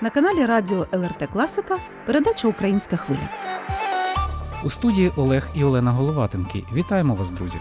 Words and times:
На 0.00 0.10
каналі 0.10 0.46
Радіо 0.46 0.86
ЛРТ 0.92 1.28
Класика 1.32 1.78
передача 2.06 2.48
Українська 2.48 2.96
хвиля. 2.96 3.28
У 4.64 4.70
студії 4.70 5.12
Олег 5.16 5.48
і 5.54 5.64
Олена 5.64 5.90
Головатенки. 5.90 6.64
Вітаємо 6.72 7.14
вас, 7.14 7.30
друзі! 7.30 7.58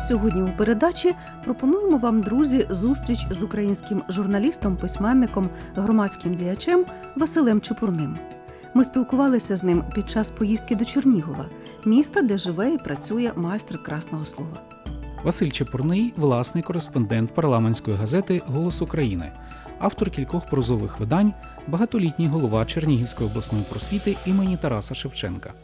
Сьогодні 0.00 0.42
у 0.42 0.48
передачі 0.48 1.14
пропонуємо 1.44 1.98
вам, 1.98 2.22
друзі, 2.22 2.66
зустріч 2.70 3.26
з 3.30 3.42
українським 3.42 4.02
журналістом, 4.08 4.76
письменником, 4.76 5.48
громадським 5.76 6.34
діячем 6.34 6.86
Василем 7.16 7.60
Чепурним. 7.60 8.16
Ми 8.74 8.84
спілкувалися 8.84 9.56
з 9.56 9.62
ним 9.62 9.84
під 9.94 10.10
час 10.10 10.30
поїздки 10.30 10.74
до 10.74 10.84
Чернігова, 10.84 11.46
міста, 11.84 12.22
де 12.22 12.38
живе 12.38 12.70
і 12.70 12.78
працює 12.78 13.32
майстер 13.36 13.82
красного 13.82 14.24
слова. 14.24 14.75
Василь 15.26 15.50
Чепурний, 15.50 16.12
власний 16.16 16.64
кореспондент 16.64 17.34
парламентської 17.34 17.96
газети 17.96 18.42
Голос 18.46 18.82
України, 18.82 19.32
автор 19.78 20.10
кількох 20.10 20.46
прозових 20.46 21.00
видань, 21.00 21.32
багатолітній 21.66 22.26
голова 22.26 22.64
Чернігівської 22.64 23.30
обласної 23.30 23.64
просвіти 23.70 24.16
імені 24.26 24.56
Тараса 24.56 24.94
Шевченка. 24.94 25.54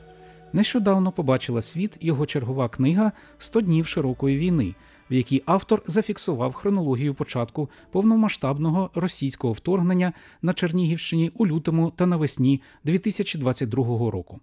Нещодавно 0.52 1.12
побачила 1.12 1.62
світ 1.62 1.96
його 2.00 2.26
чергова 2.26 2.68
книга 2.68 3.12
«100 3.40 3.62
днів 3.62 3.86
широкої 3.86 4.38
війни, 4.38 4.74
в 5.10 5.14
якій 5.14 5.42
автор 5.46 5.82
зафіксував 5.86 6.52
хронологію 6.52 7.14
початку 7.14 7.70
повномасштабного 7.90 8.90
російського 8.94 9.52
вторгнення 9.52 10.12
на 10.42 10.52
Чернігівщині 10.52 11.30
у 11.34 11.46
лютому 11.46 11.92
та 11.96 12.06
навесні 12.06 12.62
2022 12.84 14.10
року. 14.10 14.40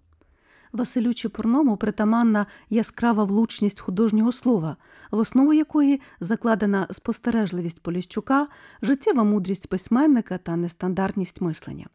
Василю 0.72 1.14
Чепурному 1.14 1.76
притаманна 1.76 2.46
яскрава 2.70 3.24
влучність 3.24 3.80
художнього 3.80 4.32
слова, 4.32 4.76
в 5.10 5.18
основу 5.18 5.52
якої 5.52 6.00
закладена 6.20 6.86
спостережливість 6.90 7.82
Поліщука, 7.82 8.48
життєва 8.82 9.24
мудрість 9.24 9.68
письменника 9.68 10.38
та 10.38 10.56
нестандартність 10.56 11.40
мислення. 11.40 11.86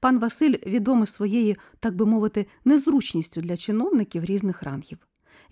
Пан 0.00 0.18
Василь 0.18 0.54
відомий 0.66 1.06
своєю, 1.06 1.56
так 1.80 1.96
би 1.96 2.06
мовити, 2.06 2.46
незручністю 2.64 3.40
для 3.40 3.56
чиновників 3.56 4.24
різних 4.24 4.62
рангів. 4.62 4.98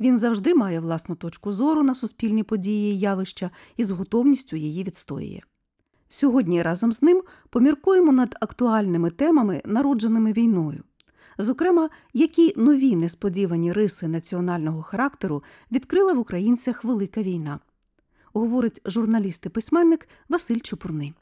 Він 0.01 0.19
завжди 0.19 0.55
має 0.55 0.81
власну 0.81 1.15
точку 1.15 1.53
зору 1.53 1.83
на 1.83 1.95
суспільні 1.95 2.43
події 2.43 2.95
і 2.95 2.99
явища 2.99 3.51
і 3.77 3.85
з 3.85 3.91
готовністю 3.91 4.57
її 4.57 4.85
відстоює. 4.85 5.41
Сьогодні 6.09 6.63
разом 6.63 6.93
з 6.93 7.03
ним 7.03 7.23
поміркуємо 7.51 8.13
над 8.13 8.37
актуальними 8.41 9.11
темами, 9.11 9.63
народженими 9.65 10.33
війною. 10.33 10.83
Зокрема, 11.39 11.91
які 12.13 12.53
нові 12.57 12.97
несподівані 12.97 13.73
риси 13.73 14.09
національного 14.09 14.83
характеру 14.83 15.43
відкрила 15.73 16.13
в 16.13 16.19
українцях 16.19 16.85
велика 16.85 17.23
війна, 17.23 17.61
говорить 18.33 18.81
журналіст 18.85 19.47
і 19.47 19.49
письменник 19.49 20.09
Василь 20.29 20.61
Чупурний. 20.61 21.15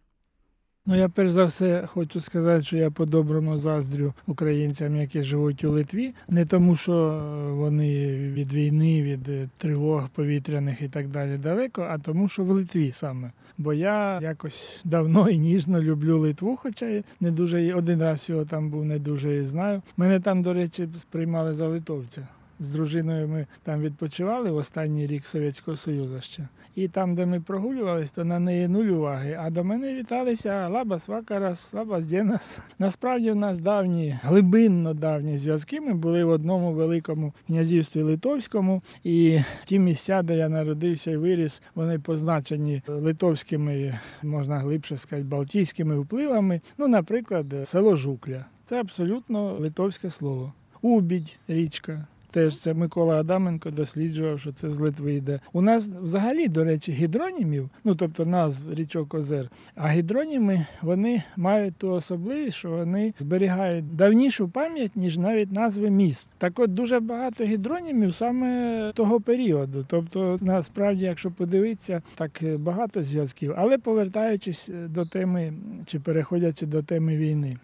Ну, 0.86 0.94
я 0.94 1.08
перш 1.08 1.30
за 1.30 1.44
все 1.44 1.86
хочу 1.86 2.20
сказати, 2.20 2.64
що 2.64 2.76
я 2.76 2.90
по-доброму 2.90 3.58
заздрю 3.58 4.14
українцям, 4.26 4.96
які 4.96 5.22
живуть 5.22 5.64
у 5.64 5.70
Литві, 5.70 6.14
не 6.28 6.46
тому, 6.46 6.76
що 6.76 7.22
вони 7.50 8.16
від 8.16 8.52
війни, 8.52 9.02
від 9.02 9.50
тривог 9.56 10.08
повітряних 10.08 10.82
і 10.82 10.88
так 10.88 11.08
далі 11.08 11.38
далеко, 11.38 11.86
а 11.90 11.98
тому, 11.98 12.28
що 12.28 12.44
в 12.44 12.50
Литві 12.50 12.92
саме. 12.92 13.30
Бо 13.58 13.72
я 13.72 14.20
якось 14.22 14.80
давно 14.84 15.28
і 15.28 15.38
ніжно 15.38 15.80
люблю 15.80 16.18
Литву, 16.18 16.56
хоча 16.56 16.86
я 16.86 17.02
не 17.20 17.30
дуже 17.30 17.74
один 17.74 18.02
раз 18.02 18.20
всього 18.20 18.44
там 18.44 18.70
був, 18.70 18.84
не 18.84 18.98
дуже 18.98 19.36
і 19.36 19.44
знаю. 19.44 19.82
Мене 19.96 20.20
там, 20.20 20.42
до 20.42 20.52
речі, 20.52 20.88
сприймали 20.98 21.54
за 21.54 21.68
литовця. 21.68 22.28
З 22.60 22.70
дружиною 22.70 23.28
ми 23.28 23.46
там 23.62 23.80
відпочивали 23.80 24.50
в 24.50 24.56
останній 24.56 25.06
рік 25.06 25.26
Совєтського 25.26 25.76
Союзу 25.76 26.20
ще. 26.20 26.48
І 26.74 26.88
там, 26.88 27.14
де 27.14 27.26
ми 27.26 27.40
прогулювались, 27.40 28.10
то 28.10 28.24
на 28.24 28.38
неї 28.38 28.68
нуль 28.68 28.84
уваги. 28.84 29.38
А 29.40 29.50
до 29.50 29.64
мене 29.64 29.94
віталися 29.94 30.68
Лабас 30.68 31.08
Вакарас, 31.08 31.72
Лабас 31.72 32.06
Дєнас. 32.06 32.60
Насправді 32.78 33.30
в 33.30 33.36
нас 33.36 33.58
давні, 33.58 34.18
глибинно 34.22 34.94
давні 34.94 35.38
зв'язки. 35.38 35.80
Ми 35.80 35.94
були 35.94 36.24
в 36.24 36.28
одному 36.28 36.72
великому 36.72 37.32
князівстві 37.46 38.02
Литовському. 38.02 38.82
І 39.04 39.40
ті 39.64 39.78
місця, 39.78 40.22
де 40.22 40.36
я 40.36 40.48
народився 40.48 41.10
і 41.10 41.16
виріс, 41.16 41.62
вони 41.74 41.98
позначені 41.98 42.82
литовськими, 42.86 43.98
можна 44.22 44.58
глибше 44.58 44.96
сказати, 44.96 45.28
балтійськими 45.28 45.98
впливами. 45.98 46.60
Ну, 46.78 46.88
наприклад, 46.88 47.46
село 47.64 47.96
Жукля. 47.96 48.44
Це 48.64 48.80
абсолютно 48.80 49.52
литовське 49.58 50.10
слово. 50.10 50.52
Убідь, 50.82 51.36
річка. 51.48 52.06
Теж 52.34 52.58
це 52.58 52.74
Микола 52.74 53.20
Адаменко 53.20 53.70
досліджував, 53.70 54.40
що 54.40 54.52
це 54.52 54.70
з 54.70 54.78
Литви 54.78 55.14
йде. 55.14 55.40
У 55.52 55.62
нас 55.62 55.84
взагалі, 55.84 56.48
до 56.48 56.64
речі, 56.64 56.92
гідронімів, 56.92 57.70
ну 57.84 57.94
тобто 57.94 58.26
назв 58.26 58.74
річок 58.74 59.14
озер. 59.14 59.50
А 59.74 59.88
гідроніми 59.88 60.66
вони 60.82 61.22
мають 61.36 61.76
ту 61.76 61.90
особливість, 61.90 62.56
що 62.56 62.70
вони 62.70 63.14
зберігають 63.20 63.96
давнішу 63.96 64.48
пам'ять, 64.48 64.96
ніж 64.96 65.18
навіть 65.18 65.52
назви 65.52 65.90
міст. 65.90 66.28
Так 66.38 66.58
от 66.58 66.74
дуже 66.74 67.00
багато 67.00 67.44
гідронімів 67.44 68.14
саме 68.14 68.92
того 68.94 69.20
періоду. 69.20 69.84
Тобто, 69.88 70.36
насправді, 70.40 71.04
якщо 71.04 71.30
подивитися, 71.30 72.02
так 72.14 72.42
багато 72.58 73.02
зв'язків. 73.02 73.54
Але 73.56 73.78
повертаючись 73.78 74.70
до 74.88 75.06
теми 75.06 75.52
чи 75.86 76.00
переходячи 76.00 76.66
до 76.66 76.82
теми 76.82 77.16
війни. 77.16 77.56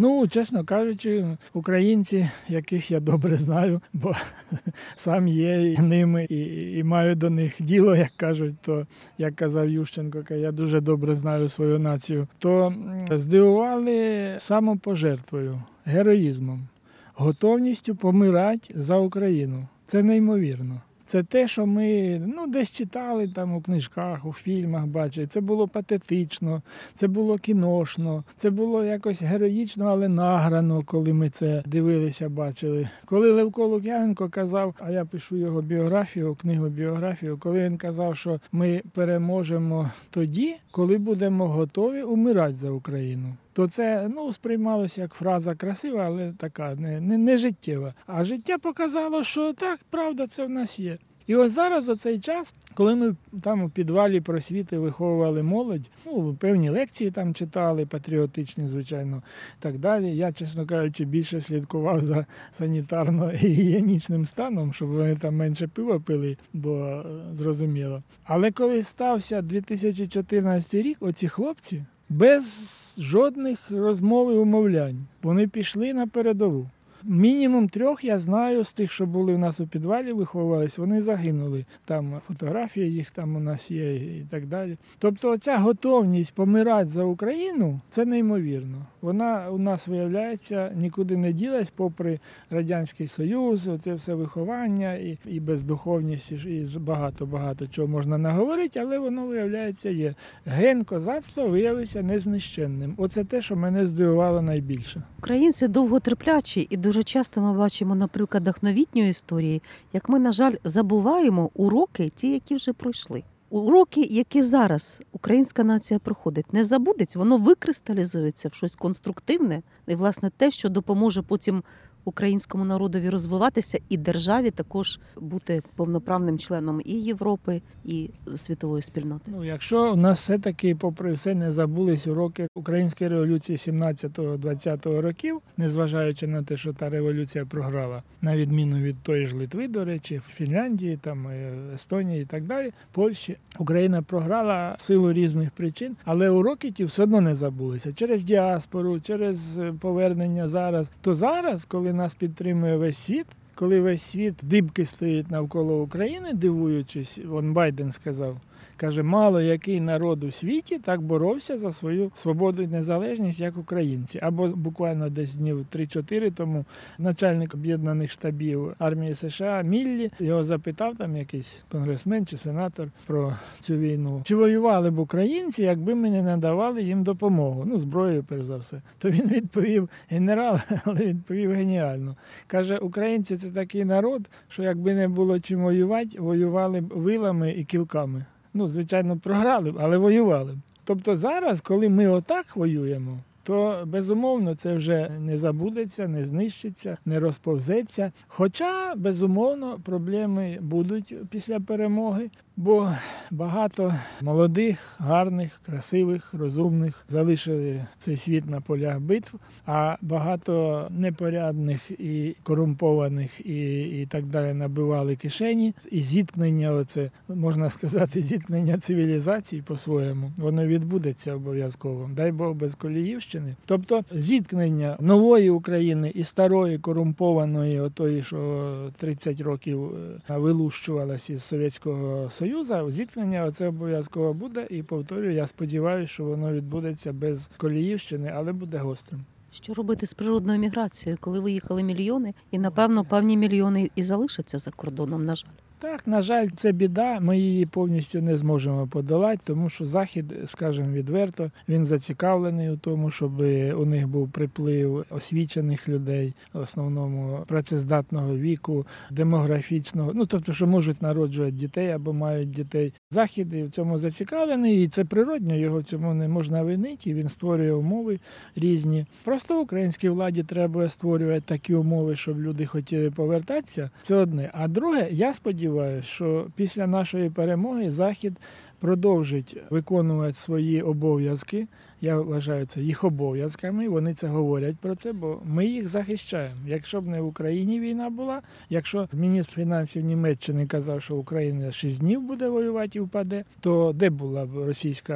Ну, 0.00 0.28
чесно 0.28 0.64
кажучи, 0.64 1.36
українці, 1.52 2.30
яких 2.48 2.90
я 2.90 3.00
добре 3.00 3.36
знаю, 3.36 3.80
бо 3.92 4.12
сам 4.96 5.28
є 5.28 5.76
ними 5.82 6.24
і 6.24 6.72
і 6.78 6.84
маю 6.84 7.14
до 7.14 7.30
них 7.30 7.54
діло, 7.60 7.96
як 7.96 8.10
кажуть, 8.16 8.54
то 8.60 8.86
як 9.18 9.36
казав 9.36 9.68
Ющенко, 9.68 10.34
я 10.34 10.52
дуже 10.52 10.80
добре 10.80 11.16
знаю 11.16 11.48
свою 11.48 11.78
націю, 11.78 12.28
то 12.38 12.74
здивували 13.10 14.36
самопожертвою, 14.38 15.62
героїзмом, 15.84 16.68
готовністю 17.14 17.94
помирати 17.94 18.74
за 18.76 18.96
Україну. 18.96 19.68
Це 19.86 20.02
неймовірно. 20.02 20.80
Це 21.08 21.22
те, 21.22 21.48
що 21.48 21.66
ми 21.66 22.18
ну, 22.36 22.46
десь 22.46 22.72
читали 22.72 23.28
там 23.28 23.54
у 23.54 23.60
книжках, 23.60 24.26
у 24.26 24.32
фільмах 24.32 24.86
бачили. 24.86 25.26
Це 25.26 25.40
було 25.40 25.68
патетично, 25.68 26.62
це 26.94 27.08
було 27.08 27.38
кіношно, 27.38 28.24
це 28.36 28.50
було 28.50 28.84
якось 28.84 29.22
героїчно, 29.22 29.86
але 29.86 30.08
награно, 30.08 30.82
коли 30.86 31.12
ми 31.12 31.30
це 31.30 31.62
дивилися, 31.66 32.28
бачили. 32.28 32.88
Коли 33.04 33.32
Левко 33.32 33.66
Лук'яненко 33.66 34.28
казав, 34.28 34.74
а 34.78 34.90
я 34.90 35.04
пишу 35.04 35.36
його 35.36 35.62
біографію, 35.62 36.34
книгу 36.34 36.68
біографію, 36.68 37.38
коли 37.38 37.64
він 37.64 37.76
казав, 37.76 38.16
що 38.16 38.40
ми 38.52 38.82
переможемо 38.94 39.90
тоді, 40.10 40.56
коли 40.70 40.98
будемо 40.98 41.48
готові 41.48 42.02
умирати 42.02 42.56
за 42.56 42.70
Україну. 42.70 43.34
То 43.58 43.68
це 43.68 44.10
ну 44.14 44.32
сприймалося 44.32 45.00
як 45.00 45.14
фраза 45.14 45.54
красива, 45.54 46.04
але 46.04 46.32
така 46.32 46.74
не, 46.74 47.00
не, 47.00 47.18
не 47.18 47.36
життєва. 47.36 47.94
А 48.06 48.24
життя 48.24 48.58
показало, 48.58 49.24
що 49.24 49.52
так, 49.52 49.80
правда, 49.90 50.26
це 50.26 50.44
в 50.44 50.50
нас 50.50 50.78
є. 50.78 50.98
І 51.26 51.36
ось 51.36 51.52
зараз, 51.52 51.88
у 51.88 51.96
цей 51.96 52.18
час, 52.18 52.54
коли 52.74 52.94
ми 52.94 53.16
там 53.42 53.62
у 53.62 53.68
підвалі 53.68 54.20
просвіти 54.20 54.78
виховували 54.78 55.42
молодь, 55.42 55.90
ну 56.06 56.34
певні 56.34 56.70
лекції 56.70 57.10
там 57.10 57.34
читали, 57.34 57.86
патріотичні, 57.86 58.68
звичайно, 58.68 59.22
так 59.58 59.78
далі. 59.78 60.16
Я, 60.16 60.32
чесно 60.32 60.66
кажучи, 60.66 61.04
більше 61.04 61.40
слідкував 61.40 62.00
за 62.00 62.26
санітарно-гігієнічним 62.52 64.24
станом, 64.26 64.72
щоб 64.72 64.88
вони 64.88 65.16
там 65.16 65.36
менше 65.36 65.68
пива 65.68 66.00
пили, 66.00 66.36
бо 66.52 67.04
зрозуміло. 67.32 68.02
Але 68.24 68.50
коли 68.50 68.82
стався 68.82 69.42
2014 69.42 70.74
рік, 70.74 70.96
оці 71.00 71.28
хлопці 71.28 71.84
без 72.08 72.60
жодних 72.98 73.58
розмов 73.70 74.32
і 74.32 74.36
умовлянь 74.36 75.06
вони 75.22 75.48
пішли 75.48 75.94
на 75.94 76.06
передову. 76.06 76.70
Мінімум 77.04 77.68
трьох 77.68 78.04
я 78.04 78.18
знаю 78.18 78.64
з 78.64 78.72
тих, 78.72 78.92
що 78.92 79.06
були 79.06 79.34
в 79.34 79.38
нас 79.38 79.60
у 79.60 79.66
підвалі, 79.66 80.12
виховувались, 80.12 80.78
вони 80.78 81.00
загинули. 81.00 81.64
Там 81.84 82.20
фотографії 82.28 82.92
їх 82.92 83.10
там 83.10 83.36
у 83.36 83.40
нас 83.40 83.70
є 83.70 83.96
і 83.96 84.26
так 84.30 84.46
далі. 84.46 84.76
Тобто, 84.98 85.30
оця 85.30 85.58
готовність 85.58 86.34
помирати 86.34 86.88
за 86.88 87.04
Україну 87.04 87.80
це 87.90 88.04
неймовірно. 88.04 88.86
Вона 89.00 89.50
у 89.50 89.58
нас 89.58 89.88
виявляється 89.88 90.72
нікуди 90.76 91.16
не 91.16 91.32
ділась, 91.32 91.70
попри 91.70 92.20
Радянський 92.50 93.06
Союз, 93.06 93.68
це 93.84 93.94
все 93.94 94.14
виховання 94.14 94.94
і 94.94 95.18
і 95.26 95.40
бездуховність, 95.40 96.32
і 96.32 96.66
багато 96.78 97.26
багато 97.26 97.66
чого 97.66 97.88
можна 97.88 98.18
наговорити, 98.18 98.80
але 98.80 98.98
воно 98.98 99.26
виявляється 99.26 99.90
є. 99.90 100.14
Ген 100.46 100.84
козацтва 100.84 101.44
виявився 101.44 102.02
незнищенним. 102.02 102.94
Оце 102.96 103.24
те, 103.24 103.42
що 103.42 103.56
мене 103.56 103.86
здивувало 103.86 104.42
найбільше. 104.42 105.02
Українці 105.18 105.68
довготерплячі 105.68 106.66
і 106.70 106.76
дуже 106.76 106.97
часто 107.02 107.40
ми 107.40 107.52
бачимо 107.58 107.94
на 107.94 108.08
прикладах 108.08 108.62
новітньої 108.62 109.10
історії, 109.10 109.62
як 109.92 110.08
ми, 110.08 110.18
на 110.18 110.32
жаль, 110.32 110.54
забуваємо 110.64 111.50
уроки, 111.54 112.12
ті, 112.14 112.32
які 112.32 112.54
вже 112.54 112.72
пройшли. 112.72 113.22
Уроки, 113.50 114.00
які 114.00 114.42
зараз 114.42 115.00
українська 115.12 115.64
нація 115.64 116.00
проходить, 116.00 116.52
не 116.52 116.64
забудеться, 116.64 117.18
воно 117.18 117.38
викристалізується 117.38 118.48
в 118.48 118.54
щось 118.54 118.74
конструктивне 118.74 119.62
і, 119.86 119.94
власне, 119.94 120.30
те, 120.36 120.50
що 120.50 120.68
допоможе 120.68 121.22
потім 121.22 121.62
українському 122.04 122.64
народові 122.64 123.10
розвиватися 123.10 123.78
і 123.88 123.96
державі 123.96 124.50
також 124.50 125.00
бути 125.16 125.62
повноправним 125.76 126.38
членом 126.38 126.80
і 126.84 126.94
Європи, 126.94 127.62
і 127.84 128.10
світової 128.34 128.82
спільноти? 128.82 129.30
Ну, 129.34 129.44
якщо 129.44 129.92
у 129.92 129.96
нас 129.96 130.20
все-таки, 130.20 130.74
попри 130.74 131.12
все, 131.12 131.34
не 131.34 131.52
забулись 131.52 132.06
уроки 132.06 132.48
української 132.54 133.10
революції 133.10 133.58
17-20 133.58 135.00
років, 135.00 135.40
незважаючи 135.56 136.26
на 136.26 136.42
те, 136.42 136.56
що 136.56 136.72
та 136.72 136.88
революція 136.88 137.44
програла, 137.44 138.02
на 138.22 138.36
відміну 138.36 138.76
від 138.76 139.02
тої 139.02 139.26
ж 139.26 139.36
Литви, 139.36 139.68
до 139.68 139.84
речі, 139.84 140.20
Фінляндії, 140.34 140.96
там 140.96 141.28
е, 141.28 141.52
Естонії 141.74 142.22
і 142.22 142.24
так 142.24 142.44
далі, 142.44 142.72
Польщі, 142.92 143.36
Україна 143.58 144.02
програла 144.02 144.76
в 144.78 144.82
силу 144.82 145.12
різних 145.12 145.50
причин, 145.50 145.96
але 146.04 146.30
уроки 146.30 146.70
ті 146.70 146.84
все 146.84 147.02
одно 147.02 147.20
не 147.20 147.34
забулися 147.34 147.92
через 147.92 148.22
діаспору, 148.24 149.00
через 149.00 149.58
е, 149.58 149.74
повернення 149.80 150.48
зараз. 150.48 150.90
То 151.00 151.14
зараз, 151.14 151.64
коли 151.64 151.87
нас 151.92 152.14
підтримує 152.14 152.76
весь 152.76 152.98
світ. 152.98 153.26
Коли 153.54 153.80
весь 153.80 154.02
світ 154.02 154.34
дибки 154.42 154.84
стоїть 154.84 155.30
навколо 155.30 155.82
України, 155.82 156.32
дивуючись, 156.32 157.18
вон 157.26 157.52
Байден 157.52 157.92
сказав, 157.92 158.40
каже, 158.78 159.02
мало 159.02 159.40
який 159.40 159.80
народ 159.80 160.24
у 160.24 160.30
світі 160.30 160.78
так 160.78 161.02
боровся 161.02 161.58
за 161.58 161.72
свою 161.72 162.10
свободу 162.14 162.62
і 162.62 162.66
незалежність, 162.66 163.40
як 163.40 163.58
українці. 163.58 164.18
Або 164.22 164.48
буквально 164.48 165.10
десь 165.10 165.34
днів 165.34 165.66
3-4 165.74 166.32
тому 166.32 166.64
начальник 166.98 167.54
об'єднаних 167.54 168.10
штабів 168.10 168.74
армії 168.78 169.14
США 169.14 169.62
Міллі 169.62 170.10
його 170.18 170.44
запитав 170.44 170.96
там 170.96 171.16
якийсь 171.16 171.62
конгресмен 171.72 172.26
чи 172.26 172.36
сенатор 172.36 172.88
про 173.06 173.36
цю 173.60 173.76
війну. 173.76 174.22
Чи 174.24 174.36
воювали 174.36 174.90
б 174.90 174.98
українці, 174.98 175.62
якби 175.62 175.94
ми 175.94 176.10
не 176.10 176.22
надавали 176.22 176.82
їм 176.82 177.02
допомогу? 177.02 177.64
Ну, 177.66 177.78
зброю, 177.78 178.24
перш 178.28 178.44
за 178.44 178.56
все. 178.56 178.82
То 178.98 179.10
він 179.10 179.28
відповів 179.28 179.88
генерал, 180.08 180.58
але 180.84 181.00
відповів 181.00 181.52
геніально. 181.52 182.16
Каже, 182.46 182.78
українці 182.78 183.36
це 183.36 183.50
такий 183.50 183.84
народ, 183.84 184.28
що 184.48 184.62
якби 184.62 184.94
не 184.94 185.08
було 185.08 185.40
чим 185.40 185.62
воювати, 185.62 186.20
воювали 186.20 186.80
б 186.80 186.92
вилами 186.94 187.52
і 187.52 187.64
кілками. 187.64 188.24
Ну, 188.54 188.68
звичайно, 188.68 189.18
програли 189.18 189.70
б, 189.70 189.76
але 189.80 189.96
воювали 189.96 190.52
б. 190.52 190.56
Тобто 190.84 191.16
зараз, 191.16 191.60
коли 191.60 191.88
ми 191.88 192.08
отак 192.08 192.56
воюємо, 192.56 193.18
то 193.42 193.82
безумовно 193.86 194.54
це 194.54 194.74
вже 194.74 195.10
не 195.20 195.38
забудеться, 195.38 196.08
не 196.08 196.24
знищиться, 196.24 196.98
не 197.06 197.20
розповзеться. 197.20 198.12
Хоча, 198.26 198.94
безумовно, 198.94 199.80
проблеми 199.84 200.58
будуть 200.60 201.14
після 201.30 201.60
перемоги, 201.60 202.30
бо 202.58 202.92
багато 203.30 203.94
молодих, 204.22 204.78
гарних, 204.98 205.60
красивих, 205.66 206.34
розумних 206.34 207.04
залишили 207.08 207.86
цей 207.98 208.16
світ 208.16 208.50
на 208.50 208.60
полях 208.60 209.00
битв, 209.00 209.34
а 209.66 209.96
багато 210.02 210.86
непорядних 210.90 211.90
і 211.90 212.36
корумпованих 212.42 213.46
і, 213.46 213.80
і 214.00 214.06
так 214.06 214.26
далі 214.26 214.54
набивали 214.54 215.16
кишені. 215.16 215.74
І 215.90 216.00
зіткнення, 216.00 216.72
оце 216.72 217.10
можна 217.28 217.70
сказати, 217.70 218.22
зіткнення 218.22 218.78
цивілізацій 218.78 219.62
по-своєму, 219.62 220.32
воно 220.36 220.66
відбудеться 220.66 221.34
обов'язково. 221.34 222.10
Дай 222.16 222.32
Бог 222.32 222.54
без 222.54 222.74
Коліївщини. 222.74 223.54
Тобто 223.66 224.04
зіткнення 224.12 224.96
нової 225.00 225.50
України 225.50 226.12
і 226.14 226.24
старої 226.24 226.78
корумпованої, 226.78 227.80
отої, 227.80 228.22
що 228.22 228.90
30 228.98 229.40
років 229.40 229.90
е, 230.30 230.36
вилущувалась 230.36 231.30
із 231.30 231.42
Совєтського 231.42 232.30
Союзу, 232.30 232.47
зіткнення 232.88 233.52
це 233.52 233.68
обов'язково 233.68 234.34
буде. 234.34 234.66
І 234.70 234.82
повторюю, 234.82 235.32
я 235.32 235.46
сподіваюся, 235.46 236.12
що 236.12 236.24
воно 236.24 236.52
відбудеться 236.52 237.12
без 237.12 237.50
Коліївщини, 237.56 238.32
але 238.34 238.52
буде 238.52 238.78
гострим. 238.78 239.20
Що 239.52 239.74
робити 239.74 240.06
з 240.06 240.14
природною 240.14 240.58
міграцією, 240.58 241.18
коли 241.20 241.40
виїхали 241.40 241.82
мільйони, 241.82 242.34
і 242.50 242.58
напевно 242.58 243.04
певні 243.04 243.36
мільйони 243.36 243.90
і 243.96 244.02
залишаться 244.02 244.58
за 244.58 244.70
кордоном, 244.70 245.24
на 245.24 245.34
жаль. 245.34 245.48
Так, 245.80 246.06
на 246.06 246.22
жаль, 246.22 246.48
це 246.48 246.72
біда. 246.72 247.20
Ми 247.20 247.38
її 247.38 247.66
повністю 247.66 248.22
не 248.22 248.36
зможемо 248.36 248.86
подолати, 248.86 249.42
тому 249.44 249.68
що 249.68 249.86
захід, 249.86 250.34
скажімо 250.46 250.92
відверто, 250.92 251.50
він 251.68 251.84
зацікавлений 251.84 252.70
у 252.70 252.76
тому, 252.76 253.10
щоб 253.10 253.40
у 253.76 253.84
них 253.84 254.08
був 254.08 254.30
приплив 254.30 255.04
освічених 255.10 255.88
людей, 255.88 256.34
в 256.52 256.58
основному 256.58 257.44
працездатного 257.46 258.36
віку, 258.36 258.86
демографічного, 259.10 260.12
ну 260.14 260.26
тобто, 260.26 260.52
що 260.52 260.66
можуть 260.66 261.02
народжувати 261.02 261.52
дітей 261.52 261.90
або 261.90 262.12
мають 262.12 262.50
дітей. 262.50 262.92
Захід 263.10 263.52
в 263.52 263.70
цьому 263.70 263.98
зацікавлений, 263.98 264.84
і 264.84 264.88
це 264.88 265.04
природньо, 265.04 265.54
його 265.54 265.78
в 265.78 265.84
цьому 265.84 266.14
не 266.14 266.28
можна 266.28 266.62
винити. 266.62 267.10
і 267.10 267.14
Він 267.14 267.28
створює 267.28 267.72
умови 267.72 268.18
різні. 268.56 269.06
Просто 269.24 269.60
українській 269.60 270.08
владі 270.08 270.42
треба 270.42 270.88
створювати 270.88 271.40
такі 271.40 271.74
умови, 271.74 272.16
щоб 272.16 272.40
люди 272.40 272.66
хотіли 272.66 273.10
повертатися. 273.10 273.90
Це 274.00 274.16
одне. 274.16 274.50
А 274.54 274.68
друге, 274.68 275.08
я 275.10 275.32
сподіваюся, 275.32 275.67
що 276.02 276.46
після 276.56 276.86
нашої 276.86 277.30
перемоги 277.30 277.90
Захід 277.90 278.36
продовжить 278.80 279.56
виконувати 279.70 280.32
свої 280.32 280.82
обов'язки. 280.82 281.66
Я 282.00 282.16
вважаю 282.16 282.66
це 282.66 282.80
їх 282.80 283.04
обов'язками. 283.04 283.88
Вони 283.88 284.14
це 284.14 284.26
говорять 284.26 284.76
про 284.76 284.94
це, 284.94 285.12
бо 285.12 285.40
ми 285.44 285.66
їх 285.66 285.88
захищаємо. 285.88 286.56
Якщо 286.66 287.00
б 287.00 287.06
не 287.06 287.20
в 287.20 287.26
Україні 287.26 287.80
війна 287.80 288.10
була, 288.10 288.42
якщо 288.70 289.08
міністр 289.12 289.54
фінансів 289.54 290.04
Німеччини 290.04 290.66
казав, 290.66 291.02
що 291.02 291.16
Україна 291.16 291.72
6 291.72 292.00
днів 292.00 292.22
буде 292.22 292.48
воювати 292.48 292.98
і 292.98 293.00
впаде, 293.00 293.44
то 293.60 293.92
де 293.94 294.10
була 294.10 294.46
б 294.46 294.66
російська 294.66 295.14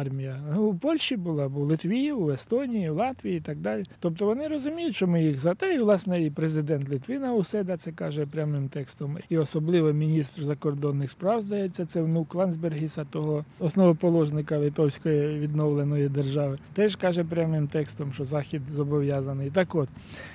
армія? 0.00 0.40
Ну, 0.54 0.62
У 0.62 0.74
Польщі 0.74 1.16
була 1.16 1.48
б, 1.48 1.56
у 1.56 1.64
Литві, 1.64 2.12
у 2.12 2.30
Естонії, 2.30 2.90
у 2.90 2.94
Латвії 2.94 3.36
і 3.36 3.40
так 3.40 3.58
далі. 3.58 3.84
Тобто 4.00 4.26
вони 4.26 4.48
розуміють, 4.48 4.96
що 4.96 5.06
ми 5.06 5.24
їх 5.24 5.38
за 5.38 5.54
те, 5.54 5.74
і 5.74 5.78
власне 5.78 6.22
і 6.22 6.30
президент 6.30 6.88
Литви 6.88 7.18
Науседа 7.18 7.76
це 7.76 7.92
каже 7.92 8.26
прямим 8.26 8.68
текстом, 8.68 9.18
і 9.28 9.38
особливо 9.38 9.92
міністр 9.92 10.44
закордонних 10.44 11.10
справ 11.10 11.42
здається, 11.42 11.86
це 11.86 12.02
внук 12.02 12.34
Лансбергіса, 12.34 13.04
того 13.04 13.44
основоположника 13.58 14.58
литовської 14.58 15.38
відновленої 15.38 16.08
держави, 16.12 16.58
теж 16.72 16.96
каже 16.96 17.24
прямим 17.24 17.68
текстом, 17.68 18.12
що 18.12 18.24
Захід 18.24 18.62
зобов'язаний. 18.72 19.50
Так 19.50 19.74
от, 19.74 19.88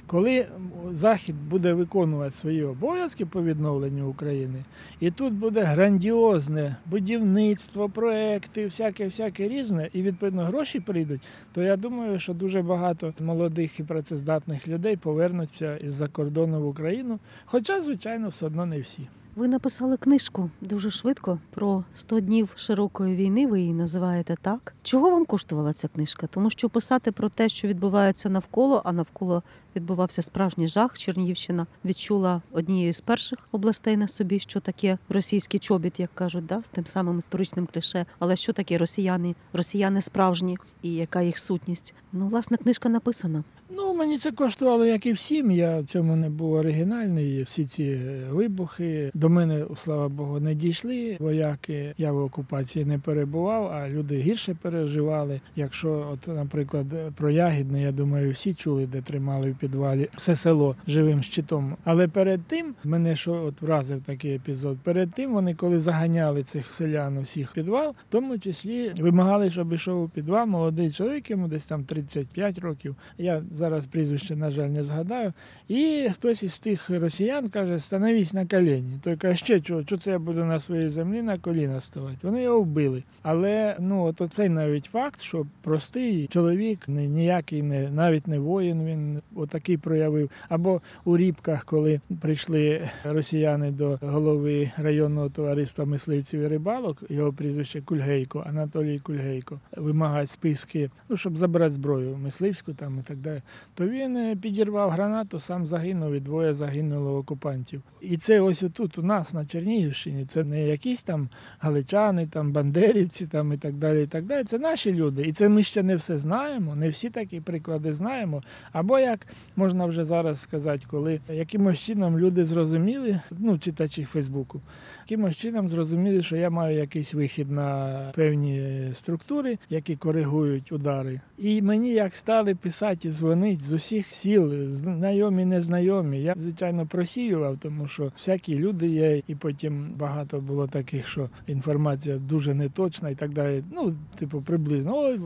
коли 0.08 0.46
Захід 0.92 1.36
буде 1.50 1.74
виконувати 1.74 2.32
свої 2.32 2.64
обов'язки 2.64 3.26
по 3.26 3.44
відновленню 3.44 4.10
України, 4.10 4.64
і 5.00 5.12
тут 5.12 5.34
буде 5.34 5.64
грандіозне 5.64 6.76
будівництво, 6.86 7.90
проекти, 7.90 8.66
всяке, 8.66 9.06
всяке 9.06 9.48
різне, 9.48 9.90
і 9.94 10.02
відповідно 10.02 10.46
гроші 10.46 10.80
прийдуть, 10.80 11.22
то 11.54 11.62
я 11.62 11.78
думаю, 11.78 12.20
що 12.20 12.34
дуже 12.34 12.62
багато 12.62 13.14
молодих 13.20 13.80
і 13.80 13.84
працездатних 13.84 14.68
людей 14.68 14.98
повернуться 14.98 15.78
із-за 15.78 16.08
кордону 16.08 16.62
в 16.62 16.68
Україну. 16.68 17.20
Хоча, 17.46 17.82
звичайно, 17.82 18.30
все 18.30 18.46
одно 18.46 18.66
не 18.66 18.80
всі. 18.80 19.08
Ви 19.38 19.48
написали 19.48 19.98
книжку 19.98 20.50
дуже 20.62 20.92
швидко 20.92 21.40
про 21.50 21.84
100 21.94 22.20
днів 22.20 22.50
широкої 22.56 23.16
війни. 23.16 23.48
Ви 23.48 23.60
її 23.60 23.74
називаєте 23.74 24.36
так. 24.42 24.74
Чого 24.84 25.12
вам 25.12 25.26
коштувала 25.26 25.74
ця 25.74 25.88
книжка? 25.88 26.28
Тому 26.28 26.50
що 26.50 26.70
писати 26.70 27.12
про 27.12 27.30
те, 27.30 27.50
що 27.50 27.68
відбувається 27.68 28.30
навколо, 28.30 28.82
а 28.86 28.92
навколо 28.92 29.44
відбувався 29.76 30.22
справжній 30.22 30.68
жах. 30.68 30.98
Чернігівщина 30.98 31.68
відчула 31.86 32.42
однією 32.52 32.94
з 32.94 33.02
перших 33.02 33.40
областей 33.52 33.98
на 33.98 34.08
собі, 34.08 34.40
що 34.40 34.60
таке 34.60 34.98
російський 35.10 35.60
чобіт, 35.60 36.00
як 36.00 36.10
кажуть, 36.16 36.46
да, 36.46 36.64
з 36.64 36.70
тим 36.70 36.86
самим 36.86 37.20
історичним 37.20 37.68
кліше. 37.74 38.06
Але 38.20 38.36
що 38.36 38.54
таке 38.54 38.78
росіяни, 38.78 39.36
росіяни 39.54 40.02
справжні 40.02 40.58
і 40.82 40.94
яка 40.94 41.22
їх 41.22 41.38
сутність? 41.38 41.96
Ну, 42.12 42.28
власне, 42.28 42.58
книжка 42.58 42.90
написана. 42.90 43.44
Ну, 43.70 43.94
мені 43.94 44.18
це 44.18 44.32
коштувало, 44.32 44.86
як 44.86 45.06
і 45.06 45.14
всім. 45.14 45.52
Я 45.52 45.80
в 45.80 45.86
цьому 45.86 46.16
не 46.16 46.30
був 46.30 46.54
оригінальний. 46.54 47.44
Всі 47.44 47.66
ці 47.66 47.96
вибухи 48.30 49.12
до 49.28 49.34
мене, 49.34 49.66
слава 49.76 50.10
Богу, 50.10 50.40
не 50.40 50.56
дійшли. 50.56 51.18
Вояки 51.20 51.94
я 51.98 52.12
в 52.12 52.18
окупації 52.18 52.86
не 52.86 53.00
перебував, 53.00 53.72
а 53.74 53.90
люди 53.90 54.18
гірше 54.18 54.56
переживали. 54.62 55.42
Якщо, 55.56 56.08
от, 56.14 56.28
наприклад, 56.28 56.86
про 57.16 57.30
Ягідне, 57.30 57.82
я 57.82 57.92
думаю, 57.92 58.32
всі 58.32 58.54
чули, 58.54 58.86
де 58.86 59.02
тримали 59.02 59.52
в 59.52 59.56
підвалі 59.56 60.08
все 60.18 60.36
село 60.36 60.76
живим 60.88 61.24
щитом. 61.24 61.76
Але 61.84 62.08
перед 62.08 62.42
тим 62.42 62.76
мене 62.84 63.16
що 63.16 63.34
от 63.34 63.62
вразив 63.62 64.02
такий 64.06 64.36
епізод. 64.36 64.78
Перед 64.84 65.12
тим 65.12 65.34
вони, 65.34 65.56
коли 65.56 65.80
заганяли 65.80 66.44
цих 66.44 66.72
селян 66.72 67.18
усіх 67.18 67.54
підвал, 67.54 67.90
в 67.90 68.12
тому 68.12 68.40
числі 68.40 68.94
вимагали, 69.00 69.50
щоб 69.50 69.74
йшов 69.74 70.04
у 70.04 70.10
підвал 70.10 70.48
молодий 70.48 70.92
чоловік, 70.92 71.30
йому 71.30 71.48
десь 71.48 71.66
там 71.66 71.84
35 71.84 72.58
років. 72.60 72.96
Я 73.18 73.44
зараз 73.52 73.86
прізвище, 73.86 74.36
на 74.36 74.52
жаль, 74.52 74.70
не 74.70 74.84
згадаю. 74.84 75.34
І 75.68 76.10
хтось 76.14 76.44
із 76.44 76.60
тих 76.60 76.90
росіян 76.90 77.50
каже, 77.50 77.80
становись 77.80 78.34
на 78.34 78.46
коліні. 78.46 79.00
Той 79.04 79.17
каже, 79.18 79.36
ще 79.36 79.60
чого, 79.60 79.84
що 79.84 79.98
це 79.98 80.12
я 80.12 80.20
буду 80.20 80.46
на 80.46 80.60
своїй 80.60 80.90
землі 80.90 81.22
на 81.22 81.38
коліна 81.38 81.82
ставати. 81.82 82.18
Вони 82.24 82.42
його 82.42 82.62
вбили. 82.62 83.04
Але 83.22 83.76
ну 83.80 84.04
от 84.06 84.22
оцей 84.22 84.50
навіть 84.50 84.86
факт, 84.86 85.22
що 85.22 85.46
простий 85.62 86.28
чоловік, 86.28 86.88
ніякий, 86.88 87.64
не 87.64 87.90
навіть 87.92 88.28
не 88.28 88.40
воїн, 88.40 88.86
він 88.86 89.22
отакий 89.36 89.78
проявив. 89.78 90.30
Або 90.50 90.82
у 91.06 91.18
Рібках, 91.18 91.66
коли 91.66 92.02
прийшли 92.22 92.90
росіяни 93.04 93.72
до 93.72 94.00
голови 94.02 94.72
районного 94.78 95.30
товариства 95.30 95.86
мисливців 95.86 96.42
і 96.42 96.48
рибалок, 96.48 97.04
його 97.10 97.34
прізвище 97.34 97.82
Кульгейко, 97.82 98.44
Анатолій 98.48 99.00
Кульгейко, 99.00 99.60
вимагають 99.78 100.30
списки, 100.30 100.90
ну 101.10 101.18
щоб 101.18 101.38
забрати 101.38 101.74
зброю 101.74 102.18
мисливську 102.18 102.74
там 102.74 103.00
і 103.00 103.02
так 103.02 103.18
далі. 103.18 103.42
то 103.74 103.88
він 103.88 104.18
е, 104.18 104.36
підірвав 104.36 104.90
гранату, 104.90 105.40
сам 105.40 105.66
загинув 105.66 106.14
і 106.14 106.20
двоє 106.20 106.54
загинуло 106.54 107.18
окупантів. 107.18 107.82
І 108.02 108.18
це 108.18 108.42
ось 108.42 108.64
отут 108.64 108.98
нас 109.08 109.34
на 109.34 109.46
Чернігівщині. 109.46 110.26
Це 110.26 110.44
не 110.44 110.68
якісь 110.68 111.04
там 111.04 111.30
галичани, 111.60 112.28
там 112.28 112.52
бандерівці, 112.52 113.28
там 113.28 113.54
і 113.54 113.58
так 113.58 113.74
далі. 113.74 114.04
І 114.04 114.08
так 114.08 114.26
далі. 114.26 114.44
Це 114.44 114.60
наші 114.60 114.94
люди. 114.94 115.22
І 115.22 115.34
це 115.34 115.50
ми 115.50 115.64
ще 115.64 115.84
не 115.84 115.96
все 115.96 116.18
знаємо, 116.18 116.76
не 116.76 116.90
всі 116.90 117.10
такі 117.10 117.42
приклади 117.42 117.94
знаємо. 117.94 118.44
Або 118.72 119.00
як 119.00 119.28
можна 119.56 119.86
вже 119.86 120.06
зараз 120.06 120.42
сказати, 120.42 120.86
коли 120.90 121.20
якимось 121.30 121.80
чином 121.80 122.20
люди 122.20 122.46
зрозуміли, 122.46 123.20
ну 123.32 123.58
читачі 123.58 124.04
Фейсбуку, 124.04 124.62
якимось 125.10 125.38
чином 125.38 125.70
зрозуміли, 125.70 126.24
що 126.24 126.36
я 126.36 126.50
маю 126.50 126.78
якийсь 126.78 127.14
вихід 127.14 127.52
на 127.52 128.12
певні 128.16 128.80
структури, 128.94 129.58
які 129.70 129.96
коригують 129.96 130.72
удари. 130.72 131.22
І 131.38 131.62
мені 131.62 131.92
як 131.92 132.16
стали 132.16 132.56
писати 132.56 133.08
і 133.08 133.12
дзвонити 133.12 133.64
з 133.64 133.72
усіх 133.74 134.06
сіл, 134.14 134.72
знайомі, 134.72 135.46
незнайомі. 135.46 136.22
Я 136.22 136.34
звичайно 136.38 136.86
просіював, 136.86 137.58
тому 137.62 137.88
що 137.88 138.12
всякі 138.18 138.60
люди 138.60 138.87
є, 138.88 139.22
і 139.28 139.36
потім 139.36 139.94
багато 139.98 140.40
було 140.40 140.68
таких, 140.68 141.08
що 141.08 141.30
інформація 141.48 142.18
дуже 142.18 142.54
неточна 142.54 143.10
і 143.10 143.16
так 143.16 143.34
далі. 143.34 143.64
Ну, 143.72 143.96
типу, 144.20 144.42
приблизно 144.42 144.98
ой, 144.98 145.20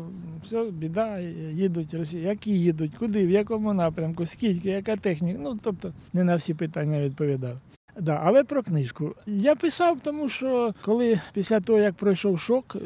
все, 0.45 0.71
біда, 0.71 1.19
їдуть 1.53 1.93
Росія. 1.93 2.29
Які 2.29 2.51
їдуть, 2.51 2.95
куди, 2.95 3.25
в 3.25 3.29
якому 3.29 3.73
напрямку, 3.73 4.25
скільки, 4.25 4.69
яка 4.69 4.95
техніка. 4.95 5.39
Ну 5.43 5.59
тобто 5.63 5.93
не 6.13 6.23
на 6.23 6.35
всі 6.35 6.53
питання 6.53 7.01
відповідав. 7.01 7.57
Да, 7.99 8.21
але 8.23 8.43
про 8.43 8.63
книжку. 8.63 9.15
Я 9.27 9.55
писав, 9.55 9.97
тому 10.03 10.29
що 10.29 10.73
коли 10.81 11.19
після 11.33 11.59
того, 11.59 11.79
як 11.79 11.95
пройшов 11.95 12.39
шок 12.39 12.75
е, 12.75 12.79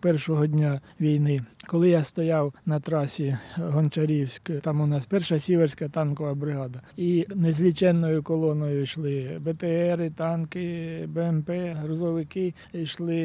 першого 0.00 0.46
дня 0.46 0.80
війни, 1.00 1.44
коли 1.66 1.88
я 1.88 2.02
стояв 2.04 2.54
на 2.66 2.80
трасі 2.80 3.38
Гончарівськ, 3.56 4.50
там 4.60 4.80
у 4.80 4.86
нас 4.86 5.06
перша 5.06 5.38
сіверська 5.38 5.88
танкова 5.88 6.34
бригада, 6.34 6.80
і 6.96 7.26
незліченною 7.34 8.22
колоною 8.22 8.82
йшли 8.82 9.40
БТРи, 9.40 10.10
танки, 10.16 11.04
БМП, 11.08 11.50
грузовики 11.52 12.54
йшли 12.72 13.16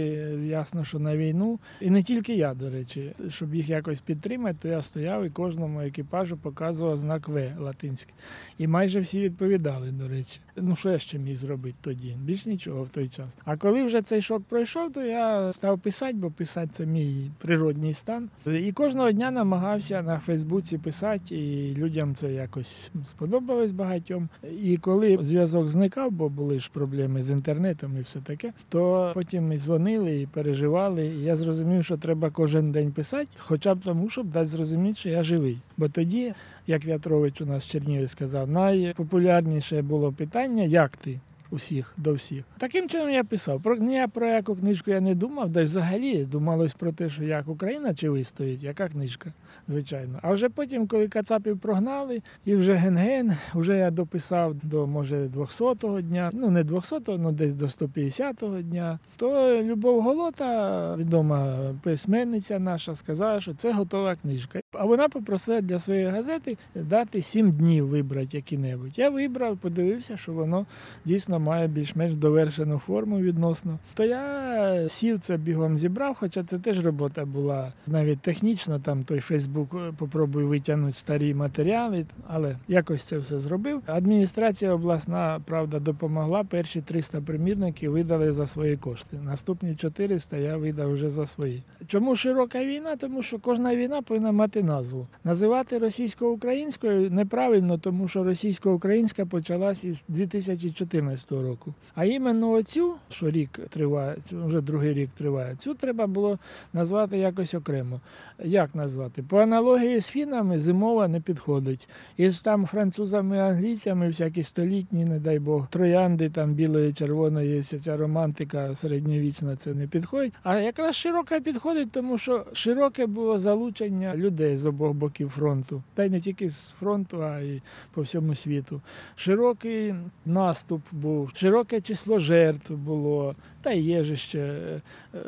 ясно, 0.46 0.86
що 0.86 1.00
на 1.00 1.18
війну. 1.18 1.60
І 1.82 1.90
не 1.90 2.04
тільки 2.04 2.36
я, 2.36 2.54
до 2.54 2.70
речі, 2.70 3.12
щоб 3.30 3.56
їх 3.56 3.70
якось 3.70 4.02
підтримати, 4.02 4.58
то 4.62 4.68
я 4.68 4.82
стояв 4.82 5.26
і 5.26 5.30
кожному 5.30 5.82
екіпажу 5.82 6.38
показував 6.38 7.00
знак 7.00 7.28
В 7.28 7.54
латинський. 7.60 8.14
І 8.58 8.68
майже 8.68 9.00
всі 9.00 9.22
відповідали, 9.22 9.92
до 9.92 10.08
речі. 10.08 10.40
Ну 10.62 10.76
що 10.76 10.90
я 10.90 11.00
ще 11.00 11.20
міг 11.20 11.36
зробити 11.36 11.76
тоді? 11.82 12.16
Більш 12.24 12.46
нічого 12.46 12.84
в 12.84 12.90
той 12.90 13.08
час. 13.08 13.28
А 13.46 13.58
коли 13.58 13.84
вже 13.84 14.02
цей 14.02 14.22
шок 14.22 14.44
пройшов, 14.44 14.94
то 14.94 15.04
я 15.04 15.54
став 15.54 15.80
писати, 15.80 16.14
бо 16.14 16.32
писати 16.32 16.70
це 16.74 16.86
мій 16.86 17.32
природній 17.38 17.94
стан. 17.94 18.30
І 18.46 18.72
кожного 18.72 19.12
дня 19.12 19.32
намагався 19.32 20.02
на 20.02 20.20
Фейсбуці 20.20 20.78
писати, 20.78 21.36
і 21.36 21.76
людям 21.76 22.16
це 22.16 22.34
якось 22.34 22.92
сподобалось 23.06 23.72
багатьом. 23.72 24.30
І 24.62 24.78
коли 24.78 25.18
зв'язок 25.22 25.70
зникав, 25.70 26.12
бо 26.12 26.30
були 26.30 26.60
ж 26.60 26.70
проблеми 26.74 27.24
з 27.24 27.30
інтернетом 27.30 27.98
і 27.98 28.02
все 28.02 28.20
таке, 28.20 28.54
то 28.70 29.12
потім 29.14 29.54
і 29.54 29.58
дзвонили, 29.58 30.22
і 30.22 30.26
переживали. 30.26 31.08
І 31.08 31.22
я 31.22 31.36
зрозумів, 31.36 31.86
що 31.86 31.98
треба 31.98 32.30
кожен 32.30 32.72
день 32.72 32.92
писати, 32.92 33.28
хоча 33.38 33.76
б 33.76 33.80
тому, 33.84 34.10
щоб 34.10 34.28
дати 34.28 34.46
зрозуміти, 34.46 34.98
що 35.00 35.10
я 35.10 35.24
живий. 35.24 35.58
Бо 35.78 35.90
тоді, 35.90 36.34
як 36.68 36.86
В'ятрович 36.86 37.42
у 37.42 37.46
нас 37.46 37.64
в 37.64 37.72
Чернігові 37.72 38.08
сказав, 38.08 38.50
найпопулярніше 38.50 39.82
було 39.82 40.12
питання, 40.12 40.64
як 40.64 40.98
ти? 40.98 41.20
Усіх 41.50 41.94
до 41.98 42.14
всіх. 42.14 42.44
Таким 42.58 42.90
чином 42.90 43.10
я 43.10 43.24
писав. 43.24 43.62
Про 43.62 43.76
ні 43.76 44.08
про 44.14 44.28
яку 44.28 44.56
книжку 44.56 44.92
я 44.92 45.02
не 45.02 45.16
думав, 45.16 45.58
й 45.58 45.64
взагалі 45.64 46.26
думалось 46.26 46.74
про 46.74 46.92
те, 46.92 47.10
що 47.10 47.24
як 47.24 47.48
Україна 47.48 47.96
чи 47.96 48.10
вистоїть, 48.10 48.64
яка 48.64 48.88
книжка, 48.88 49.34
звичайно. 49.68 50.20
А 50.22 50.34
вже 50.34 50.50
потім, 50.50 50.88
коли 50.88 51.08
Кацапів 51.08 51.60
прогнали, 51.60 52.22
і 52.46 52.56
вже 52.56 52.74
ген-ген, 52.74 53.34
вже 53.56 53.78
я 53.78 53.92
дописав 53.92 54.56
до 54.64 54.88
може 54.88 55.28
200-го 55.28 56.02
дня, 56.02 56.30
ну 56.34 56.50
не 56.50 56.64
200-го, 56.64 57.18
ну 57.18 57.32
десь 57.32 57.54
до 57.54 57.66
150-го 57.66 58.62
дня. 58.62 59.00
То 59.16 59.62
Любов 59.64 60.02
Голота, 60.02 60.96
відома 60.96 61.58
письменниця 61.84 62.60
наша, 62.60 62.96
сказала, 62.96 63.42
що 63.42 63.54
це 63.54 63.74
готова 63.74 64.16
книжка. 64.16 64.60
А 64.72 64.86
вона 64.86 65.10
попросила 65.10 65.62
для 65.62 65.80
своєї 65.80 66.08
газети 66.08 66.58
дати 66.76 67.22
7 67.22 67.52
днів 67.52 67.88
вибрати 67.88 68.38
які-небудь. 68.38 69.00
Я 69.00 69.10
вибрав, 69.10 69.58
подивився, 69.58 70.18
що 70.18 70.34
воно 70.34 70.66
дійсно 71.06 71.37
має 71.40 71.68
більш-менш 71.68 72.18
довершену 72.18 72.78
форму 72.78 73.20
відносно. 73.20 73.80
То 73.94 74.04
я 74.04 74.90
сів 74.90 75.20
це 75.20 75.38
бігом 75.38 75.78
зібрав, 75.78 76.16
хоча 76.20 76.44
це 76.44 76.60
теж 76.60 76.86
робота 76.86 77.26
була 77.26 77.74
навіть 77.88 78.20
технічно. 78.20 78.80
Там 78.80 79.04
той 79.04 79.20
Фейсбук 79.20 79.76
попробуй 79.98 80.44
витягнути 80.44 80.94
старі 80.94 81.34
матеріали, 81.34 82.06
але 82.28 82.58
якось 82.68 83.04
це 83.04 83.18
все 83.18 83.40
зробив. 83.40 83.82
Адміністрація 83.86 84.74
обласна 84.74 85.42
правда 85.46 85.80
допомогла. 85.80 86.44
Перші 86.44 86.82
300 86.82 87.22
примірників 87.22 87.92
видали 87.92 88.32
за 88.32 88.48
свої 88.48 88.78
кошти. 88.78 89.18
Наступні 89.24 89.76
400 89.76 90.38
я 90.38 90.58
видав 90.58 90.94
вже 90.94 91.10
за 91.10 91.26
свої. 91.26 91.64
Чому 91.88 92.16
широка 92.16 92.66
війна? 92.66 92.96
Тому 92.96 93.24
що 93.24 93.40
кожна 93.40 93.76
війна 93.76 94.02
повинна 94.02 94.32
мати 94.32 94.64
назву. 94.64 95.08
Називати 95.24 95.78
російсько-українською 95.78 97.12
неправильно, 97.12 97.78
тому 97.78 98.08
що 98.08 98.24
російсько-українська 98.24 99.26
почалась 99.26 99.84
із 99.84 100.06
2014 100.08 101.27
року. 101.32 101.74
А 101.96 102.06
іменно 102.06 102.52
оцю, 102.52 102.96
що 103.10 103.30
рік 103.30 103.60
триває, 103.70 104.16
вже 104.32 104.62
другий 104.62 104.94
рік 104.94 105.10
триває, 105.18 105.56
цю 105.60 105.74
треба 105.74 106.08
було 106.08 106.40
назвати 106.74 107.18
якось 107.18 107.54
окремо. 107.54 108.00
Як 108.44 108.76
назвати? 108.76 109.24
По 109.24 109.40
аналогії 109.40 110.00
з 110.00 110.06
фінами 110.06 110.60
зимова 110.60 111.08
не 111.08 111.22
підходить. 111.22 111.90
Із 112.18 112.42
там 112.42 112.66
французами, 112.66 113.40
англійцями, 113.40 114.08
всякі 114.08 114.44
столітні, 114.44 115.06
не 115.06 115.20
дай 115.20 115.40
Бог, 115.40 115.68
троянди 115.68 116.30
там 116.30 116.54
білої, 116.54 116.94
червоної, 116.94 117.60
вся 117.60 117.80
ця 117.80 117.98
романтика 117.98 118.76
середньовічна 118.76 119.56
це 119.56 119.74
не 119.74 119.88
підходить. 119.88 120.34
А 120.44 120.58
якраз 120.58 120.96
широка 120.96 121.40
підходить, 121.40 121.92
тому 121.92 122.18
що 122.18 122.46
широке 122.54 123.06
було 123.06 123.38
залучення 123.38 124.16
людей 124.16 124.58
з 124.58 124.66
обох 124.66 124.94
боків 124.94 125.30
фронту. 125.30 125.84
Та 125.94 126.04
й 126.04 126.10
не 126.10 126.22
тільки 126.22 126.50
з 126.50 126.74
фронту, 126.80 127.24
а 127.24 127.40
й 127.40 127.62
по 127.94 128.02
всьому 128.02 128.36
світу. 128.36 128.82
Широкий 129.16 129.96
наступ 130.26 130.82
був, 130.92 131.17
широке 131.36 131.82
число 131.82 132.20
жертв 132.20 132.72
було, 132.74 133.36
та 133.68 133.74
й 133.74 133.82
є 133.82 134.04
же 134.04 134.16
ще. 134.16 134.40
Е, 134.40 134.82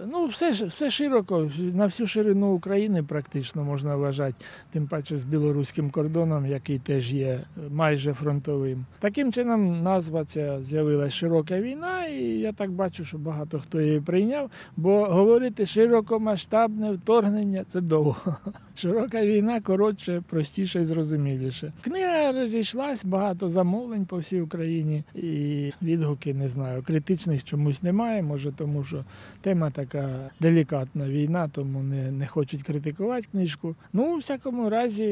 Ну, 0.08 0.26
все, 0.28 0.52
все 0.52 0.90
широко, 0.90 1.50
на 1.74 1.86
всю 1.86 2.08
ширину 2.08 2.48
України 2.48 3.04
практично 3.04 3.64
можна 3.64 3.96
вважати, 3.96 4.36
тим 4.72 4.88
паче 4.88 5.18
з 5.18 5.24
білоруським 5.24 5.90
кордоном, 5.90 6.46
який 6.46 6.80
теж 6.80 7.14
є 7.14 7.28
е, 7.28 7.44
майже 7.70 8.14
фронтовим. 8.14 8.86
Таким 9.00 9.34
чином, 9.34 9.84
назва 9.84 10.26
ця 10.26 10.62
з'явилася 10.62 11.16
широка 11.16 11.60
війна, 11.62 12.06
і 12.06 12.24
я 12.24 12.54
так 12.54 12.72
бачу, 12.72 13.06
що 13.06 13.18
багато 13.18 13.60
хто 13.60 13.82
її 13.82 14.02
прийняв, 14.02 14.52
бо 14.78 15.06
говорити 15.06 15.66
широкомасштабне 15.66 16.92
вторгнення 16.92 17.64
це 17.68 17.82
довго. 17.82 18.36
Широка 18.76 19.26
війна 19.26 19.62
коротше, 19.62 20.24
простіше 20.30 20.82
і 20.82 20.84
зрозуміліше. 20.84 21.74
Книга 21.82 22.32
розійшлась, 22.32 23.06
багато 23.06 23.50
замовлень 23.50 24.06
по 24.06 24.18
всій 24.18 24.42
Україні, 24.42 25.04
і 25.16 25.72
відгуки 25.82 26.34
не 26.34 26.50
знаю. 26.50 26.84
Критичних 26.84 27.44
чомусь 27.44 27.84
немає. 27.84 28.22
Може, 28.30 28.52
тому 28.52 28.84
що 28.84 29.06
тема 29.42 29.72
така 29.72 30.30
делікатна 30.40 31.10
війна, 31.10 31.48
тому 31.48 31.84
не, 31.84 32.12
не 32.12 32.28
хочуть 32.28 32.64
критикувати 32.64 33.28
книжку. 33.32 33.76
Ну, 33.94 34.16
у 34.16 34.18
всякому 34.18 34.70
разі, 34.70 35.04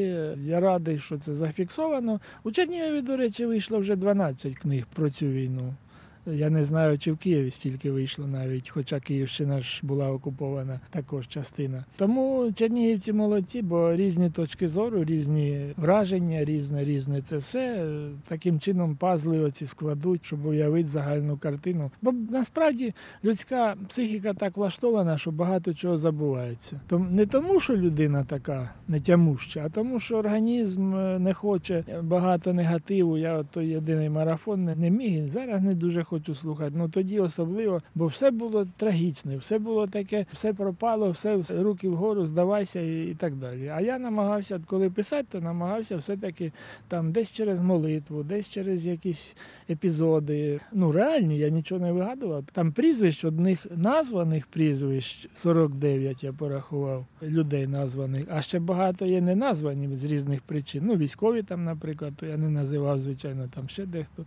я 0.44 0.60
радий, 0.60 0.98
що 0.98 1.18
це 1.18 1.34
зафіксовано. 1.34 2.20
У 2.44 2.50
Чернігові, 2.50 3.02
до 3.02 3.16
речі, 3.16 3.46
вийшло 3.46 3.78
вже 3.78 3.96
12 3.96 4.58
книг 4.58 4.86
про 4.94 5.10
цю 5.10 5.26
війну. 5.26 5.74
Я 6.32 6.50
не 6.50 6.64
знаю, 6.64 6.98
чи 6.98 7.12
в 7.12 7.16
Києві 7.16 7.50
стільки 7.50 7.90
вийшло 7.90 8.26
навіть, 8.26 8.68
хоча 8.68 9.00
Київщина 9.00 9.60
ж 9.60 9.80
була 9.82 10.10
окупована 10.12 10.80
також 10.90 11.28
частина. 11.28 11.84
Тому 11.96 12.52
чернігівці 12.54 13.12
молодці, 13.12 13.62
бо 13.62 13.96
різні 13.96 14.30
точки 14.30 14.68
зору, 14.68 15.04
різні 15.04 15.72
враження, 15.76 16.44
різне, 16.44 16.84
різне 16.84 17.22
це 17.22 17.36
все. 17.36 17.86
Таким 18.28 18.60
чином 18.60 18.96
пазли 18.96 19.38
оці 19.38 19.66
складуть, 19.66 20.24
щоб 20.24 20.46
уявити 20.46 20.88
загальну 20.88 21.36
картину. 21.36 21.90
Бо 22.02 22.12
насправді 22.12 22.94
людська 23.24 23.74
психіка 23.88 24.34
так 24.34 24.56
влаштована, 24.56 25.18
що 25.18 25.30
багато 25.30 25.74
чого 25.74 25.96
забувається. 25.98 26.80
Том- 26.88 27.08
Не 27.14 27.26
тому, 27.26 27.60
що 27.60 27.76
людина 27.76 28.24
така 28.24 28.70
нетямуща, 28.88 29.62
а 29.66 29.68
тому, 29.68 30.00
що 30.00 30.16
організм 30.16 30.94
е, 30.94 31.18
не 31.18 31.34
хоче 31.34 31.84
багато 32.02 32.52
негативу. 32.52 33.18
Я 33.18 33.34
от 33.38 33.46
той 33.50 33.66
єдиний 33.68 34.10
марафон 34.10 34.64
не 34.64 34.90
міг. 34.90 35.28
Зараз 35.28 35.62
не 35.62 35.74
дуже 35.74 36.04
хочу 36.04 36.17
хочу 36.18 36.34
слухати. 36.34 36.72
Ну 36.74 36.88
тоді 36.88 37.20
особливо, 37.20 37.82
бо 37.94 38.06
все 38.06 38.30
було 38.30 38.66
трагічне, 38.76 39.36
все 39.36 39.58
було 39.58 39.86
таке, 39.86 40.26
все 40.32 40.52
пропало, 40.52 41.10
все 41.10 41.42
руки 41.50 41.88
вгору, 41.88 42.26
здавайся 42.26 42.80
і, 42.80 43.16
так 43.18 43.34
далі. 43.34 43.68
А 43.68 43.80
я 43.80 43.98
намагався, 43.98 44.60
коли 44.66 44.90
писати, 44.90 45.28
то 45.32 45.40
намагався 45.40 45.96
все-таки 45.96 46.52
там 46.88 47.12
десь 47.12 47.32
через 47.32 47.60
молитву, 47.60 48.22
десь 48.22 48.48
через 48.48 48.86
якісь 48.86 49.36
епізоди. 49.70 50.60
Ну 50.72 50.92
реальні, 50.92 51.38
я 51.38 51.48
нічого 51.48 51.80
не 51.80 51.92
вигадував. 51.92 52.44
Там 52.52 52.72
прізвищ 52.72 53.24
одних 53.24 53.66
названих 53.76 54.46
прізвищ 54.46 55.28
49 55.34 56.24
я 56.24 56.32
порахував 56.32 57.06
людей 57.22 57.66
названих, 57.66 58.24
а 58.30 58.42
ще 58.42 58.58
багато 58.58 59.06
є 59.06 59.20
не 59.20 59.34
названі 59.34 59.96
з 59.96 60.04
різних 60.04 60.40
причин. 60.40 60.82
Ну, 60.86 60.96
військові 60.96 61.42
там, 61.42 61.64
наприклад, 61.64 62.12
то 62.16 62.26
я 62.26 62.36
не 62.36 62.48
називав, 62.48 62.98
звичайно, 62.98 63.48
там 63.54 63.68
ще 63.68 63.86
дехто. 63.86 64.24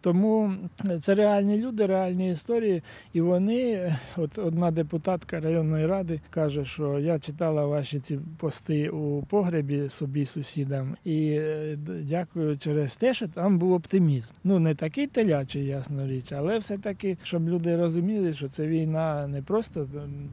Тому 0.00 0.52
це 1.00 1.14
реальні 1.30 1.56
люди, 1.56 1.86
реальні 1.86 2.30
історії. 2.30 2.82
І 3.12 3.20
вони, 3.20 3.92
от 4.16 4.38
одна 4.38 4.70
депутатка 4.70 5.40
районної 5.40 5.86
ради 5.86 6.20
каже, 6.30 6.64
що 6.64 6.98
я 6.98 7.18
читала 7.18 7.66
ваші 7.66 8.00
ці 8.00 8.18
пости 8.38 8.88
у 8.88 9.22
погребі 9.22 9.88
собі 9.88 10.26
сусідам, 10.26 10.96
і 11.04 11.30
е, 11.30 11.78
дякую 12.02 12.56
через 12.56 12.96
те, 12.96 13.14
що 13.14 13.28
там 13.28 13.58
був 13.58 13.72
оптимізм. 13.72 14.32
Ну 14.44 14.58
не 14.58 14.74
такий 14.74 15.06
телячий, 15.06 15.66
ясна 15.66 16.06
річ, 16.08 16.32
але 16.32 16.58
все-таки, 16.58 17.16
щоб 17.22 17.48
люди 17.48 17.76
розуміли, 17.76 18.34
що 18.34 18.48
це 18.48 18.66
війна 18.66 19.26
не 19.26 19.42
просто 19.42 19.86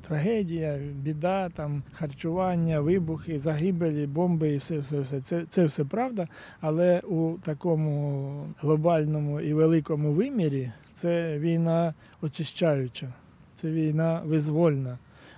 трагедія, 0.08 0.80
біда, 1.02 1.50
там 1.50 1.84
харчування, 1.92 2.80
вибухи, 2.80 3.40
загибелі, 3.40 4.08
бомби 4.08 4.54
і 4.54 4.58
все, 4.58 4.80
все, 4.80 5.00
все. 5.00 5.22
Це, 5.22 5.44
це 5.50 5.66
все 5.66 5.84
правда. 5.84 6.28
Але 6.62 7.00
у 7.00 7.34
такому 7.44 8.46
глобальному 8.62 9.42
і 9.42 9.54
великому 9.54 10.12
вимірі 10.12 10.72
це 10.98 11.40
війна 11.40 11.94
очищаюча, 12.22 13.08
це 13.56 13.72
війна 13.72 14.22
визвольна. 14.26 14.98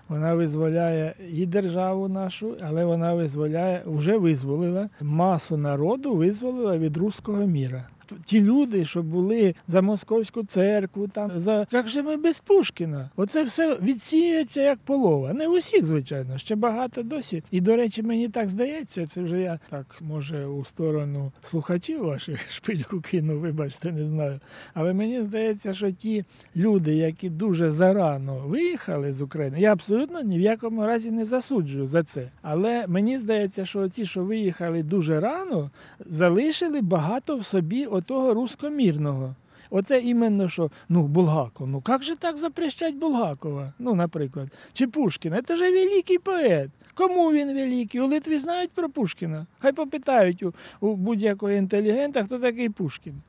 Вона 0.09 0.33
визволяє 0.35 1.13
і 1.33 1.45
державу 1.45 2.07
нашу, 2.07 2.57
але 2.61 2.85
вона 2.85 3.13
визволяє, 3.13 3.83
вже 3.85 4.17
визволила 4.17 4.89
масу 5.01 5.57
народу, 5.57 6.15
визволила 6.15 6.77
від 6.77 6.97
руського 6.97 7.45
міра. 7.45 7.87
Ті 8.25 8.41
люди, 8.41 8.85
що 8.85 9.03
були 9.03 9.55
за 9.67 9.81
московську 9.81 10.43
церкву, 10.43 11.07
там 11.07 11.39
за 11.39 11.67
як 11.71 11.87
же 11.87 12.01
ми 12.01 12.17
без 12.17 12.39
Пушкіна, 12.39 13.09
оце 13.15 13.43
все 13.43 13.75
відсіється 13.75 14.61
як 14.61 14.79
полова. 14.79 15.33
Не 15.33 15.47
усіх, 15.47 15.85
звичайно, 15.85 16.37
ще 16.37 16.55
багато 16.55 17.03
досі. 17.03 17.43
І 17.51 17.61
до 17.61 17.75
речі, 17.75 18.03
мені 18.03 18.29
так 18.29 18.49
здається, 18.49 19.07
це 19.07 19.21
вже 19.21 19.41
я 19.41 19.59
так 19.69 19.95
може 20.01 20.45
у 20.45 20.65
сторону 20.65 21.31
слухачів 21.41 22.03
ваших 22.03 22.51
шпильку 22.51 23.01
кину, 23.01 23.39
вибачте, 23.39 23.91
не 23.91 24.05
знаю. 24.05 24.39
Але 24.73 24.93
мені 24.93 25.21
здається, 25.21 25.73
що 25.73 25.91
ті 25.91 26.25
люди, 26.55 26.95
які 26.95 27.29
дуже 27.29 27.71
зарано 27.71 28.43
виїхали 28.45 29.11
з 29.11 29.21
України, 29.21 29.59
я 29.59 29.71
абсолютно 29.71 30.21
ні 30.21 30.37
в 30.37 30.41
якому 30.41 30.85
разі 30.85 31.11
не 31.11 31.25
засуджую 31.25 31.87
за 31.87 32.03
це. 32.03 32.29
Але 32.41 32.87
мені 32.87 33.17
здається, 33.17 33.65
що 33.65 33.89
ці, 33.89 34.05
що 34.05 34.23
виїхали 34.23 34.83
дуже 34.83 35.19
рано, 35.19 35.69
залишили 35.99 36.81
багато 36.81 37.37
в 37.37 37.45
собі 37.45 37.85
отого 37.99 38.33
рускомірного. 38.33 39.35
Оте 39.69 39.99
іменно, 39.99 40.49
що 40.49 40.71
ну 40.89 41.07
Булгаков, 41.07 41.67
ну 41.69 41.83
як 41.87 42.03
же 42.03 42.15
так 42.15 42.37
запрещать 42.37 42.95
Булгакова? 42.95 43.73
Ну, 43.79 43.95
наприклад, 43.95 44.49
чи 44.73 44.87
Пушкіна, 44.87 45.41
це 45.41 45.55
ж 45.55 45.71
великий 45.71 46.17
поет. 46.17 46.69
Кому 46.93 47.31
він 47.31 47.47
великий? 47.47 48.01
У 48.01 48.07
Литві 48.07 48.39
знають 48.39 48.71
про 48.71 48.89
Пушкіна? 48.89 49.47
Хай 49.59 49.73
попитають 49.73 50.43
у, 50.43 50.53
у 50.79 50.95
будь-якого 50.95 51.51
інтелігента, 51.51 52.23
хто 52.23 52.39
такий 52.39 52.69
Пушкін. 52.69 53.21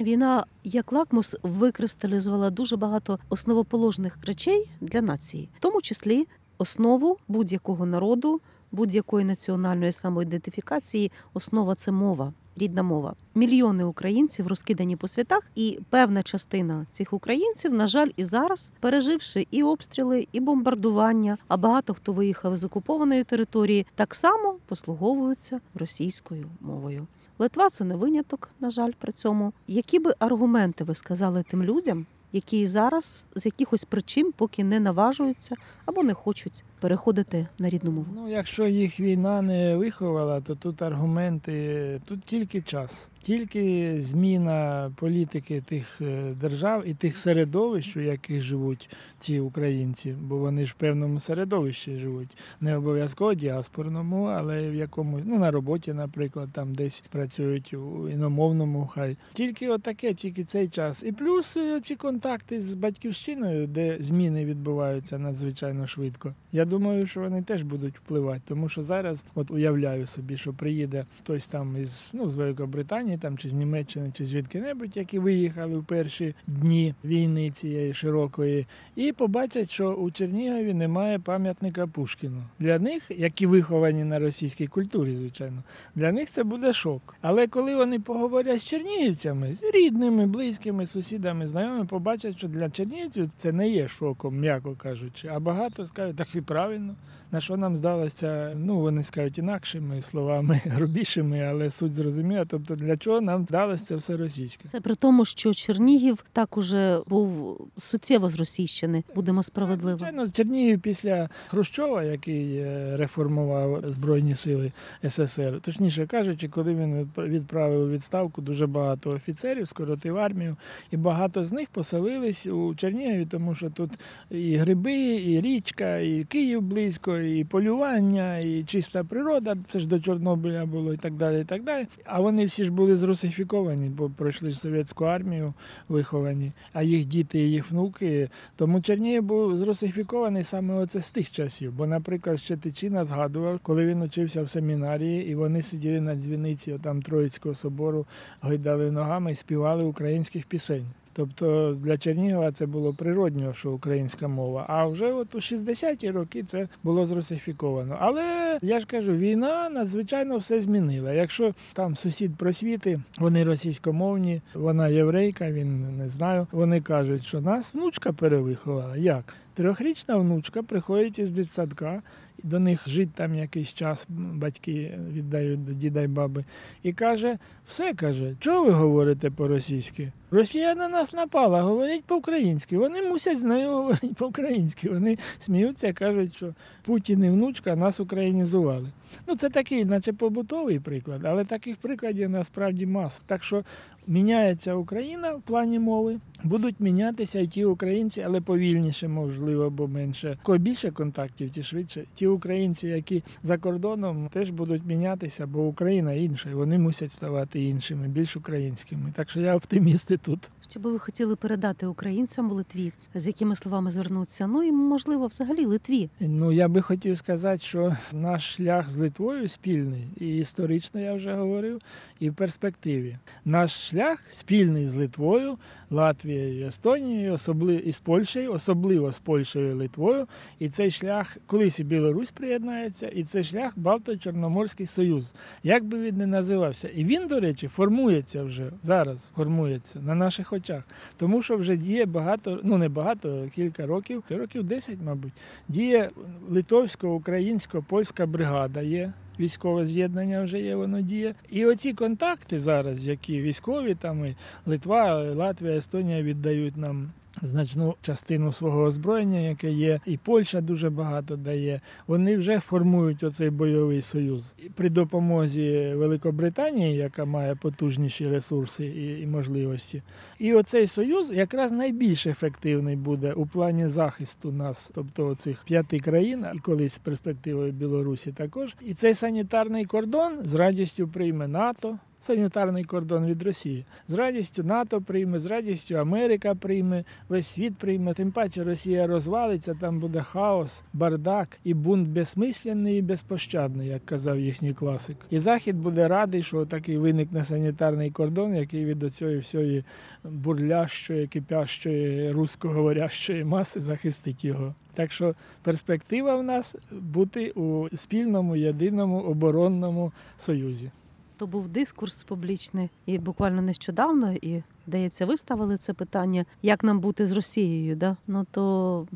Війна 0.00 0.44
як 0.64 0.92
лакмус 0.92 1.36
викристалізувала 1.42 2.50
дуже 2.50 2.76
багато 2.76 3.18
основоположних 3.28 4.18
речей 4.26 4.70
для 4.80 5.00
нації, 5.00 5.48
в 5.56 5.60
тому 5.60 5.80
числі 5.80 6.26
основу 6.58 7.16
будь-якого 7.28 7.86
народу, 7.86 8.40
будь-якої 8.72 9.24
національної 9.24 9.92
самоідентифікації. 9.92 11.12
Основа 11.34 11.74
це 11.74 11.92
мова, 11.92 12.32
рідна 12.58 12.82
мова. 12.82 13.14
Мільйони 13.34 13.84
українців 13.84 14.46
розкидані 14.46 14.96
по 14.96 15.08
світах, 15.08 15.42
і 15.54 15.78
певна 15.90 16.22
частина 16.22 16.86
цих 16.90 17.12
українців, 17.12 17.72
на 17.72 17.86
жаль, 17.86 18.10
і 18.16 18.24
зараз, 18.24 18.72
переживши 18.80 19.46
і 19.50 19.62
обстріли, 19.62 20.28
і 20.32 20.40
бомбардування, 20.40 21.38
а 21.48 21.56
багато 21.56 21.94
хто 21.94 22.12
виїхав 22.12 22.56
з 22.56 22.64
окупованої 22.64 23.24
території, 23.24 23.86
так 23.94 24.14
само 24.14 24.56
послуговуються 24.66 25.60
російською 25.74 26.46
мовою. 26.60 27.06
Литва 27.38 27.70
це 27.70 27.84
не 27.84 27.96
виняток, 27.96 28.50
на 28.60 28.70
жаль, 28.70 28.92
при 28.98 29.12
цьому. 29.12 29.52
Які 29.68 29.98
би 29.98 30.14
аргументи 30.18 30.84
ви 30.84 30.94
сказали 30.94 31.44
тим 31.50 31.62
людям, 31.62 32.06
які 32.32 32.66
зараз 32.66 33.24
з 33.34 33.46
якихось 33.46 33.84
причин 33.84 34.32
поки 34.36 34.64
не 34.64 34.80
наважуються 34.80 35.56
або 35.86 36.02
не 36.02 36.14
хочуть 36.14 36.64
переходити 36.80 37.46
на 37.58 37.70
рідну 37.70 37.90
мову? 37.90 38.06
Ну, 38.14 38.28
якщо 38.28 38.66
їх 38.66 39.00
війна 39.00 39.42
не 39.42 39.76
виховала, 39.76 40.40
то 40.40 40.54
тут 40.54 40.82
аргументи, 40.82 42.00
тут 42.04 42.20
тільки 42.24 42.60
час, 42.60 43.08
тільки 43.20 43.96
зміна 44.00 44.92
політики 44.96 45.62
тих 45.66 46.00
е, 46.00 46.34
держав 46.40 46.88
і 46.88 46.94
тих 46.94 47.16
середовищ, 47.16 47.96
у 47.96 48.00
яких 48.00 48.42
живуть 48.42 48.90
ці 49.20 49.40
українці, 49.40 50.14
бо 50.20 50.36
вони 50.38 50.66
ж 50.66 50.72
в 50.72 50.80
певному 50.80 51.20
середовищі 51.20 51.96
живуть, 51.96 52.36
не 52.60 52.76
обов'язково 52.76 53.34
діаспорному, 53.34 54.24
але 54.24 54.70
в 54.70 54.74
якомусь, 54.74 55.22
ну 55.26 55.38
на 55.38 55.50
роботі, 55.50 55.92
наприклад, 55.92 56.48
там 56.52 56.74
десь 56.74 57.02
працюють 57.10 57.74
у 57.74 58.08
іномовному 58.08 58.86
хай. 58.86 59.16
Тільки 59.32 59.68
отаке, 59.68 60.14
тільки 60.14 60.44
цей 60.44 60.68
час. 60.68 61.02
І 61.02 61.12
плюс 61.12 61.56
е, 61.56 61.80
ці 61.80 61.96
контакти 61.96 62.60
з 62.60 62.74
батьківщиною, 62.74 63.66
де 63.66 63.96
зміни 64.00 64.44
відбуваються 64.44 65.18
надзвичайно 65.18 65.86
швидко. 65.86 66.34
Я 66.52 66.64
думаю, 66.68 67.06
що 67.06 67.20
вони 67.20 67.42
теж 67.42 67.62
будуть 67.62 67.96
впливати, 67.96 68.40
тому 68.48 68.68
що 68.68 68.82
зараз, 68.82 69.24
от 69.34 69.50
уявляю 69.50 70.06
собі, 70.06 70.36
що 70.36 70.52
приїде 70.52 71.04
хтось 71.18 71.46
там 71.46 71.76
із 71.82 72.10
ну 72.12 72.30
з 72.30 72.34
Великобританії, 72.34 73.18
там 73.18 73.38
чи 73.38 73.48
з 73.48 73.52
Німеччини, 73.52 74.12
чи 74.16 74.24
звідки-небудь, 74.24 74.96
які 74.96 75.18
виїхали 75.18 75.78
в 75.78 75.84
перші 75.84 76.34
дні 76.46 76.94
війни 77.04 77.50
цієї 77.50 77.94
широкої, 77.94 78.66
і 78.96 79.12
побачать, 79.12 79.70
що 79.70 79.92
у 79.92 80.10
Чернігові 80.10 80.74
немає 80.74 81.18
пам'ятника 81.18 81.86
Пушкіну. 81.86 82.42
Для 82.58 82.78
них, 82.78 83.02
які 83.10 83.46
виховані 83.46 84.04
на 84.04 84.18
російській 84.18 84.66
культурі, 84.66 85.14
звичайно, 85.14 85.62
для 85.94 86.12
них 86.12 86.30
це 86.30 86.44
буде 86.44 86.72
шок. 86.72 87.16
Але 87.20 87.46
коли 87.46 87.76
вони 87.76 88.00
поговорять 88.00 88.60
з 88.60 88.64
чернігівцями, 88.64 89.54
з 89.54 89.62
рідними, 89.74 90.26
близькими, 90.26 90.86
сусідами, 90.86 91.48
знайомими, 91.48 91.84
побачать, 91.84 92.38
що 92.38 92.48
для 92.48 92.70
чернігівців 92.70 93.30
це 93.36 93.52
не 93.52 93.68
є 93.68 93.88
шоком, 93.88 94.38
м'яко 94.38 94.74
кажучи. 94.74 95.28
А 95.28 95.40
багато 95.40 95.86
скажуть, 95.86 96.16
так 96.16 96.34
і 96.34 96.40
правильно. 96.58 96.96
На 97.32 97.40
що 97.40 97.56
нам 97.56 97.76
здалося, 97.76 98.52
ну 98.56 98.80
вони 98.80 99.02
скажуть 99.02 99.38
інакшими 99.38 100.02
словами, 100.02 100.60
грубішими, 100.64 101.40
але 101.40 101.70
суть 101.70 101.94
зрозуміла. 101.94 102.44
Тобто, 102.44 102.74
для 102.74 102.96
чого 102.96 103.20
нам 103.20 103.44
здалося 103.48 103.84
це 103.84 103.96
все 103.96 104.16
російське? 104.16 104.68
Це 104.68 104.80
при 104.80 104.94
тому, 104.94 105.24
що 105.24 105.54
Чернігів 105.54 106.24
так 106.32 106.56
уже 106.56 107.00
був 107.06 107.58
суттєво 107.76 108.28
зросійщений, 108.28 109.04
будемо 109.14 109.42
справедливо. 109.42 109.98
Звичайно, 109.98 110.28
Чернігів 110.30 110.80
після 110.80 111.28
Хрущова, 111.48 112.02
який 112.02 112.56
е, 112.56 112.96
реформував 112.96 113.82
Збройні 113.92 114.34
сили 114.34 114.72
СССР, 115.08 115.60
точніше 115.60 116.06
кажучи, 116.06 116.48
коли 116.48 116.74
він 116.74 116.94
відп- 116.94 117.28
відправив 117.28 117.90
відставку 117.90 118.42
дуже 118.42 118.66
багато 118.66 119.10
офіцерів, 119.10 119.68
скоротив 119.68 120.18
армію, 120.18 120.56
і 120.90 120.96
багато 120.96 121.44
з 121.44 121.52
них 121.52 121.68
поселились 121.68 122.46
у 122.46 122.74
Чернігові, 122.74 123.26
тому 123.26 123.54
що 123.54 123.70
тут 123.70 123.90
і 124.30 124.56
гриби, 124.56 124.94
і 125.14 125.40
річка, 125.40 125.98
і 125.98 126.24
Київ 126.24 126.62
близько, 126.62 127.17
і 127.22 127.44
полювання, 127.44 128.38
і 128.38 128.64
чиста 128.64 129.04
природа. 129.04 129.56
Це 129.64 129.80
ж 129.80 129.88
до 129.88 130.00
Чорнобиля 130.00 130.66
було 130.66 130.94
і 130.94 130.96
так 130.96 131.12
далі. 131.12 131.40
і 131.40 131.44
так 131.44 131.62
далі. 131.62 131.86
А 132.04 132.20
вони 132.20 132.44
всі 132.44 132.64
ж 132.64 132.70
були 132.70 132.96
зрусифіковані, 132.96 133.88
бо 133.88 134.10
пройшли 134.10 134.54
совєтську 134.54 135.04
армію 135.04 135.54
виховані, 135.88 136.52
а 136.72 136.82
їх 136.82 137.04
діти 137.04 137.38
і 137.38 137.50
їх 137.50 137.70
внуки 137.70 138.28
тому 138.56 138.80
Чернігів 138.80 139.22
був 139.22 139.56
зрусифікований 139.56 140.44
саме 140.44 140.74
оце 140.74 141.00
з 141.00 141.10
тих 141.10 141.30
часів. 141.30 141.72
Бо, 141.72 141.86
наприклад, 141.86 142.40
ще 142.40 142.56
Тичина 142.56 143.04
згадував, 143.04 143.60
коли 143.62 143.86
він 143.86 144.02
учився 144.02 144.42
в 144.42 144.50
семінарії, 144.50 145.28
і 145.30 145.34
вони 145.34 145.62
сиділи 145.62 146.00
на 146.00 146.16
дзвіниці 146.16 146.78
там 146.82 147.02
Троїцького 147.02 147.54
собору, 147.54 148.06
гойдали 148.40 148.90
ногами 148.90 149.32
і 149.32 149.34
співали 149.34 149.84
українських 149.84 150.46
пісень. 150.46 150.86
Тобто 151.18 151.76
для 151.82 151.96
Чернігова 151.96 152.52
це 152.52 152.66
було 152.66 152.94
природньо, 152.94 153.54
що 153.54 153.72
українська 153.72 154.28
мова. 154.28 154.64
А 154.68 154.86
вже 154.86 155.12
от 155.12 155.34
у 155.34 155.38
60-ті 155.38 156.10
роки 156.10 156.42
це 156.42 156.68
було 156.82 157.06
зрусифіковано. 157.06 157.96
Але 158.00 158.58
я 158.62 158.80
ж 158.80 158.86
кажу, 158.86 159.12
війна 159.12 159.70
надзвичайно 159.70 160.38
все 160.38 160.60
змінила. 160.60 161.12
Якщо 161.12 161.54
там 161.72 161.96
сусід 161.96 162.36
просвіти, 162.36 163.00
вони 163.18 163.44
російськомовні, 163.44 164.40
вона 164.54 164.88
єврейка, 164.88 165.50
він 165.50 165.96
не 165.98 166.08
знаю. 166.08 166.46
Вони 166.52 166.80
кажуть, 166.80 167.24
що 167.24 167.40
нас 167.40 167.74
внучка 167.74 168.12
перевиховала. 168.12 168.96
Як? 168.96 169.34
Трьохрічна 169.54 170.16
внучка 170.16 170.62
приходить 170.62 171.18
із 171.18 171.30
дитсадка 171.30 172.02
до 172.42 172.58
них 172.58 172.88
жить 172.88 173.14
там 173.14 173.34
якийсь 173.34 173.74
час, 173.74 174.06
батьки 174.08 174.98
віддають 175.12 175.78
діда 175.78 176.02
й 176.02 176.06
баби. 176.06 176.44
І 176.82 176.92
каже: 176.92 177.38
все 177.68 177.94
каже, 177.94 178.36
чого 178.40 178.64
ви 178.64 178.70
говорите 178.70 179.30
по-російськи? 179.30 180.12
Росія 180.30 180.74
на 180.74 180.88
нас 180.88 181.12
напала, 181.12 181.62
говорять 181.62 182.04
по-українськи. 182.04 182.78
Вони 182.78 183.02
мусять 183.02 183.40
з 183.40 183.44
нею 183.44 183.70
говорити 183.70 184.14
по-українськи. 184.18 184.88
Вони 184.88 185.18
сміються, 185.38 185.92
кажуть, 185.92 186.36
що 186.36 186.54
Путін 186.88 187.24
і 187.24 187.30
внучка 187.30 187.76
нас 187.76 188.00
українізували. 188.00 188.88
Ну, 189.26 189.36
це 189.36 189.50
такий, 189.50 189.84
наче 189.84 190.12
побутовий 190.12 190.80
приклад, 190.80 191.20
але 191.24 191.44
таких 191.44 191.76
прикладів 191.76 192.30
насправді 192.30 192.86
маса. 192.86 193.20
Так 193.26 193.44
що 193.44 193.64
міняється 194.06 194.74
Україна 194.74 195.32
в 195.34 195.42
плані 195.42 195.78
мови, 195.78 196.20
будуть 196.44 196.80
мінятися 196.80 197.40
і 197.40 197.46
ті 197.46 197.64
українці, 197.64 198.22
але 198.22 198.40
повільніше, 198.40 199.08
можливо, 199.08 199.70
бо 199.70 199.88
менше. 199.88 200.38
Кого 200.42 200.58
більше 200.58 200.90
контактів, 200.90 201.50
ті 201.50 201.62
швидше. 201.62 202.04
Ті 202.14 202.26
українці, 202.26 202.88
які 202.88 203.22
за 203.42 203.58
кордоном, 203.58 204.28
теж 204.32 204.50
будуть 204.50 204.86
мінятися, 204.86 205.46
бо 205.46 205.66
Україна 205.66 206.12
інша, 206.12 206.50
і 206.50 206.54
вони 206.54 206.78
мусять 206.78 207.12
ставати 207.12 207.64
іншими, 207.64 208.08
більш 208.08 208.36
українськими. 208.36 209.12
Так 209.16 209.30
що 209.30 209.40
я 209.40 209.56
оптиміст 209.56 210.10
і 210.10 210.16
тут. 210.16 210.40
Що 210.70 210.80
би 210.80 210.92
ви 210.92 210.98
хотіли 210.98 211.36
передати 211.36 211.86
українцям 211.86 212.48
в 212.48 212.52
Литві, 212.52 212.92
з 213.14 213.26
якими 213.26 213.56
словами 213.56 213.90
звернутися? 213.90 214.46
Ну 214.46 214.62
і 214.62 214.72
можливо, 214.72 215.26
взагалі 215.26 215.64
Литві. 215.64 216.10
Ну, 216.20 216.52
я 216.52 216.68
би 216.68 216.77
хотів 216.80 217.18
сказати, 217.18 217.62
що 217.62 217.96
наш 218.12 218.54
шлях 218.54 218.90
з 218.90 218.96
Литвою 218.96 219.48
спільний, 219.48 220.04
і 220.16 220.36
історично 220.36 221.00
я 221.00 221.14
вже 221.14 221.34
говорив, 221.34 221.80
і 222.20 222.30
в 222.30 222.34
перспективі. 222.34 223.18
Наш 223.44 223.88
шлях 223.88 224.18
спільний 224.30 224.86
з 224.86 224.94
Литвою, 224.94 225.58
Латвією, 225.90 226.66
Естонією, 226.66 227.32
особливо 227.32 227.80
і 227.80 227.92
з 227.92 227.98
Польщею, 227.98 228.52
особливо 228.52 229.12
з 229.12 229.18
Польщею 229.18 229.70
і 229.70 229.74
Литвою. 229.74 230.26
І 230.58 230.68
цей 230.68 230.90
шлях, 230.90 231.36
колись 231.46 231.78
і 231.78 231.84
Білорусь 231.84 232.30
приєднається, 232.30 233.08
і 233.08 233.24
цей 233.24 233.44
шлях 233.44 233.78
Балто-Чорноморський 233.78 234.86
Союз. 234.86 235.32
Як 235.62 235.84
би 235.84 235.98
він 235.98 236.16
не 236.16 236.26
називався. 236.26 236.88
І 236.88 237.04
він, 237.04 237.26
до 237.28 237.40
речі, 237.40 237.68
формується 237.68 238.42
вже 238.42 238.70
зараз, 238.82 239.30
формується 239.36 240.00
на 240.00 240.14
наших 240.14 240.52
очах. 240.52 240.82
Тому 241.16 241.42
що 241.42 241.56
вже 241.56 241.76
діє 241.76 242.06
багато, 242.06 242.60
ну 242.62 242.78
не 242.78 242.88
багато, 242.88 243.48
кілька 243.54 243.86
років, 243.86 244.24
років 244.30 244.64
10, 244.64 244.98
мабуть, 245.04 245.32
діє 245.68 246.10
литовсько-українсько-польська 246.48 248.26
бригада 248.26 248.82
є. 248.82 249.12
Військове 249.40 249.86
з'єднання 249.86 250.42
вже 250.42 250.60
є, 250.60 250.76
воно 250.76 251.00
діє. 251.00 251.34
І 251.50 251.66
оці 251.66 251.92
контакти 251.92 252.60
зараз, 252.60 253.06
які 253.06 253.40
військові, 253.40 253.94
там 253.94 254.26
і 254.26 254.34
Литва, 254.66 255.22
Латвія, 255.22 255.76
Естонія 255.76 256.22
віддають 256.22 256.76
нам 256.76 257.10
значну 257.42 257.94
частину 258.02 258.52
свого 258.52 258.82
озброєння, 258.82 259.40
яке 259.40 259.72
є, 259.72 260.00
і 260.06 260.16
Польща 260.16 260.60
дуже 260.60 260.90
багато 260.90 261.36
дає. 261.36 261.80
Вони 262.06 262.36
вже 262.36 262.60
формують 262.60 263.22
оцей 263.22 263.50
бойовий 263.50 264.02
союз. 264.02 264.52
При 264.74 264.90
допомозі 264.90 265.92
Великобританії, 265.96 266.96
яка 266.96 267.24
має 267.24 267.54
потужніші 267.54 268.28
ресурси 268.28 268.86
і, 268.86 269.22
і 269.22 269.26
можливості. 269.26 270.02
І 270.38 270.54
оцей 270.54 270.86
союз 270.86 271.32
якраз 271.32 271.72
найбільш 271.72 272.26
ефективний 272.26 272.96
буде 272.96 273.32
у 273.32 273.46
плані 273.46 273.86
захисту 273.86 274.52
нас, 274.52 274.90
тобто 274.94 275.34
цих 275.34 275.64
п'яти 275.64 275.98
країн, 275.98 276.46
і 276.54 276.58
колись 276.58 276.94
з 276.94 276.98
перспективою 276.98 277.72
Білорусі 277.72 278.32
також. 278.32 278.76
І 278.80 278.94
цей 278.94 279.14
санітарний 279.14 279.84
кордон 279.84 280.32
з 280.44 280.54
радістю 280.54 281.08
прийме 281.08 281.48
НАТО. 281.48 281.98
Санітарний 282.20 282.84
кордон 282.84 283.26
від 283.26 283.42
Росії 283.42 283.84
з 284.08 284.14
радістю 284.14 284.62
НАТО 284.64 285.00
прийме, 285.00 285.38
з 285.38 285.46
радістю 285.46 285.94
Америка 285.94 286.54
прийме, 286.54 287.04
весь 287.28 287.46
світ 287.46 287.76
прийме. 287.76 288.14
Тим 288.14 288.32
паче 288.32 288.64
Росія 288.64 289.06
розвалиться, 289.06 289.74
там 289.80 290.00
буде 290.00 290.22
хаос, 290.22 290.82
бардак 290.92 291.58
і 291.64 291.74
бунт 291.74 292.08
безсмисленний 292.08 292.98
і 292.98 293.02
безпощадний, 293.02 293.88
як 293.88 294.06
казав 294.06 294.40
їхній 294.40 294.74
класик. 294.74 295.16
І 295.30 295.38
Захід 295.38 295.76
буде 295.76 296.08
радий, 296.08 296.42
що 296.42 296.66
такий 296.66 296.98
виникне 296.98 297.44
санітарний 297.44 298.10
кордон, 298.10 298.54
який 298.54 298.84
від 298.84 299.02
оцієї 299.02 299.38
всієї 299.38 299.84
бурлящої, 300.24 301.26
кипящої, 301.26 302.32
русскоговорящої 302.32 303.44
маси 303.44 303.80
захистить 303.80 304.44
його. 304.44 304.74
Так 304.94 305.12
що 305.12 305.34
перспектива 305.62 306.36
в 306.36 306.42
нас 306.42 306.76
бути 306.90 307.50
у 307.50 307.88
спільному 307.96 308.56
єдиному 308.56 309.20
оборонному 309.20 310.12
союзі. 310.36 310.90
То 311.38 311.46
був 311.46 311.68
дискурс 311.68 312.22
публічний 312.22 312.90
і 313.06 313.18
буквально 313.18 313.62
нещодавно, 313.62 314.32
і 314.32 314.62
здається, 314.86 315.26
виставили 315.26 315.76
це 315.76 315.92
питання, 315.92 316.44
як 316.62 316.84
нам 316.84 317.00
бути 317.00 317.26
з 317.26 317.32
Росією. 317.32 317.96
Да? 317.96 318.16
Ну 318.26 318.46
то 318.50 319.06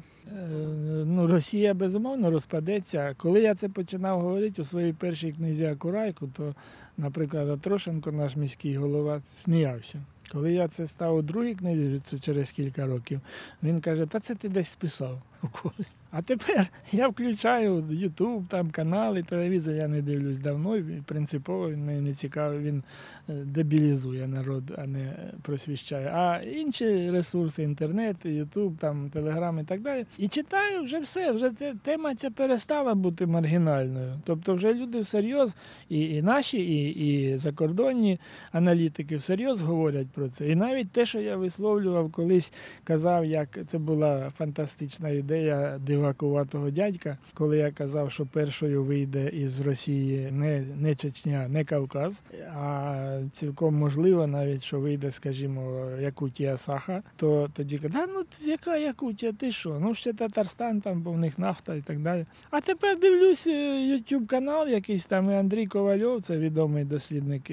Ну, 1.06 1.26
Росія 1.26 1.74
безумовно 1.74 2.30
розпадеться. 2.30 3.14
Коли 3.16 3.40
я 3.40 3.54
це 3.54 3.68
починав 3.68 4.20
говорити 4.20 4.62
у 4.62 4.64
своїй 4.64 4.92
першій 4.92 5.32
книзі 5.32 5.64
Акурайку, 5.64 6.26
то, 6.36 6.54
наприклад, 6.98 7.48
Атрошенко, 7.48 8.12
наш 8.12 8.36
міський 8.36 8.76
голова, 8.76 9.22
сміявся. 9.36 10.00
Коли 10.32 10.52
я 10.52 10.68
це 10.68 10.86
став 10.86 11.16
у 11.16 11.22
другій 11.22 11.54
книзі, 11.54 12.00
це 12.04 12.18
через 12.18 12.50
кілька 12.50 12.86
років, 12.86 13.20
він 13.62 13.80
каже: 13.80 14.06
Та 14.06 14.20
це 14.20 14.34
ти 14.34 14.48
десь 14.48 14.68
списав 14.68 15.22
у 15.42 15.48
когось. 15.48 15.94
А 16.10 16.22
тепер 16.22 16.66
я 16.92 17.08
включаю 17.08 17.84
Ютуб, 17.90 18.46
там 18.48 18.70
канали, 18.70 19.22
телевізор 19.22 19.74
я 19.74 19.88
не 19.88 20.02
дивлюсь 20.02 20.38
давно, 20.38 20.76
і 20.76 20.82
принципово 20.82 21.70
він 21.70 21.86
мені 21.86 22.00
не 22.00 22.14
цікавий, 22.14 22.58
він 22.58 22.82
е, 23.28 23.32
дебілізує 23.32 24.26
народ, 24.26 24.62
а 24.78 24.86
не 24.86 25.16
просвіщає. 25.42 26.06
А 26.06 26.40
інші 26.42 27.10
ресурси, 27.10 27.62
інтернет, 27.62 28.16
Ютуб, 28.24 28.76
там, 28.76 29.10
Телеграм 29.10 29.58
і 29.58 29.64
так 29.64 29.80
далі. 29.80 30.06
І 30.22 30.28
читаю 30.28 30.82
вже 30.84 30.98
все, 30.98 31.32
вже 31.32 31.50
тема 31.82 32.14
ця 32.14 32.30
перестала 32.30 32.94
бути 32.94 33.26
маргінальною. 33.26 34.20
Тобто 34.24 34.54
вже 34.54 34.74
люди 34.74 35.00
всерйоз, 35.00 35.54
і, 35.88 36.00
і 36.00 36.22
наші, 36.22 36.58
і, 36.58 36.90
і 36.90 37.36
закордонні 37.36 38.18
аналітики 38.52 39.16
всерйоз 39.16 39.62
говорять 39.62 40.06
про 40.14 40.28
це. 40.28 40.48
І 40.48 40.54
навіть 40.54 40.90
те, 40.90 41.06
що 41.06 41.20
я 41.20 41.36
висловлював 41.36 42.12
колись, 42.12 42.52
казав, 42.84 43.24
як 43.24 43.58
це 43.66 43.78
була 43.78 44.32
фантастична 44.38 45.08
ідея 45.08 45.78
дивакуватого 45.86 46.70
дядька, 46.70 47.18
коли 47.34 47.56
я 47.58 47.70
казав, 47.70 48.12
що 48.12 48.26
першою 48.26 48.84
вийде 48.84 49.28
із 49.28 49.60
Росії 49.60 50.30
не, 50.30 50.64
не 50.80 50.94
Чечня, 50.94 51.48
не 51.48 51.64
Кавказ, 51.64 52.22
а 52.54 53.18
цілком 53.32 53.74
можливо 53.74 54.26
навіть, 54.26 54.62
що 54.62 54.80
вийде, 54.80 55.10
скажімо, 55.10 55.90
Якутія 56.00 56.56
Саха, 56.56 57.02
то 57.16 57.50
тоді 57.54 57.76
кажуть, 57.76 57.92
«Да 57.92 58.06
ну 58.06 58.24
яка 58.50 58.76
Якутія, 58.76 59.32
ти 59.32 59.52
що? 59.52 59.78
Ну 59.80 59.94
ще 60.02 60.12
Татарстан, 60.12 60.80
там, 60.80 61.02
бо 61.02 61.12
в 61.12 61.18
них 61.18 61.38
нафта 61.38 61.74
і 61.74 61.80
так 61.80 61.98
далі. 61.98 62.26
А 62.50 62.60
тепер 62.60 62.98
дивлюсь 62.98 63.46
YouTube 63.46 64.26
канал, 64.26 64.68
якийсь 64.68 65.04
там 65.04 65.30
і 65.30 65.34
Андрій 65.34 65.66
Ковальов, 65.66 66.22
це 66.22 66.38
відомий 66.38 66.84
дослідник 66.84 67.50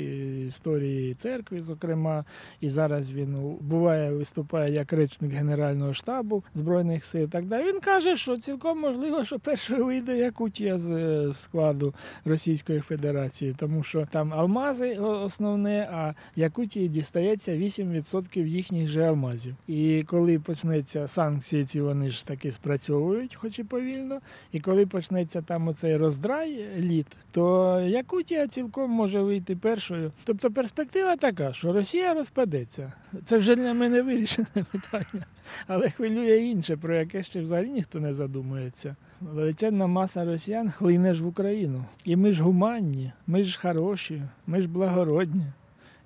історії 0.48 1.14
церкви, 1.14 1.60
зокрема. 1.60 2.26
І 2.62 2.70
зараз 2.70 3.12
він 3.12 3.58
буває 3.62 4.12
виступає 4.12 4.74
як 4.74 4.94
речник 4.94 5.32
Генерального 5.32 5.94
штабу 5.94 6.44
Збройних 6.56 7.06
сил. 7.06 7.30
Так 7.30 7.46
далі. 7.46 7.64
Він 7.68 7.80
каже, 7.80 8.18
що 8.18 8.38
цілком 8.38 8.80
можливо, 8.80 9.26
що 9.26 9.40
першою 9.40 9.86
вийде 9.86 10.18
Якутія 10.18 10.78
з 10.78 10.90
е, 10.90 11.34
складу 11.34 11.94
Російської 12.26 12.80
Федерації, 12.80 13.56
тому 13.58 13.84
що 13.84 14.08
там 14.12 14.34
алмази 14.34 14.94
основне, 14.98 15.90
а 15.92 16.14
Якутії 16.36 16.88
дістається 16.88 17.52
8% 17.52 18.46
їхніх 18.46 18.88
же 18.88 19.04
алмазів. 19.04 19.56
І 19.68 20.04
коли 20.08 20.40
почнеться 20.40 21.08
санкції, 21.08 21.66
ці 21.66 21.82
вони 21.82 22.12
ж 22.12 22.28
таки 22.40 22.52
спрацьовують, 22.52 23.36
хоч 23.36 23.60
і 23.60 23.64
повільно. 23.64 24.20
І 24.52 24.60
коли 24.60 24.86
почнеться 24.86 25.42
там 25.42 25.68
оцей 25.68 25.98
роздрай 25.98 26.66
літ, 26.78 27.08
то 27.32 27.80
Якутія 27.80 28.48
цілком 28.48 28.92
може 28.92 29.22
вийти 29.22 29.56
першою. 29.56 30.12
Тобто 30.24 30.52
перспектива 30.52 31.16
така, 31.16 31.54
що 31.54 31.74
Росія 31.74 32.14
розпадеться. 32.14 32.94
Це 33.26 33.38
вже 33.38 33.56
для 33.56 33.74
мене 33.74 34.02
вирішене 34.02 34.48
питання. 34.72 35.26
Але 35.68 35.90
хвилює 35.90 36.38
інше, 36.38 36.78
про 36.78 36.96
яке 36.96 37.24
ще 37.24 37.42
взагалі 37.42 37.70
ніхто 37.70 38.00
не 38.00 38.14
задумується. 38.14 38.96
Величезна 39.22 39.88
маса 39.88 40.26
росіян 40.26 40.72
хлине 40.72 41.14
ж 41.14 41.24
в 41.24 41.28
Україну. 41.28 41.86
І 42.06 42.16
ми 42.16 42.34
ж 42.34 42.44
гуманні, 42.44 43.12
ми 43.28 43.44
ж 43.44 43.60
хороші, 43.62 44.22
ми 44.48 44.62
ж 44.62 44.68
благородні, 44.68 45.46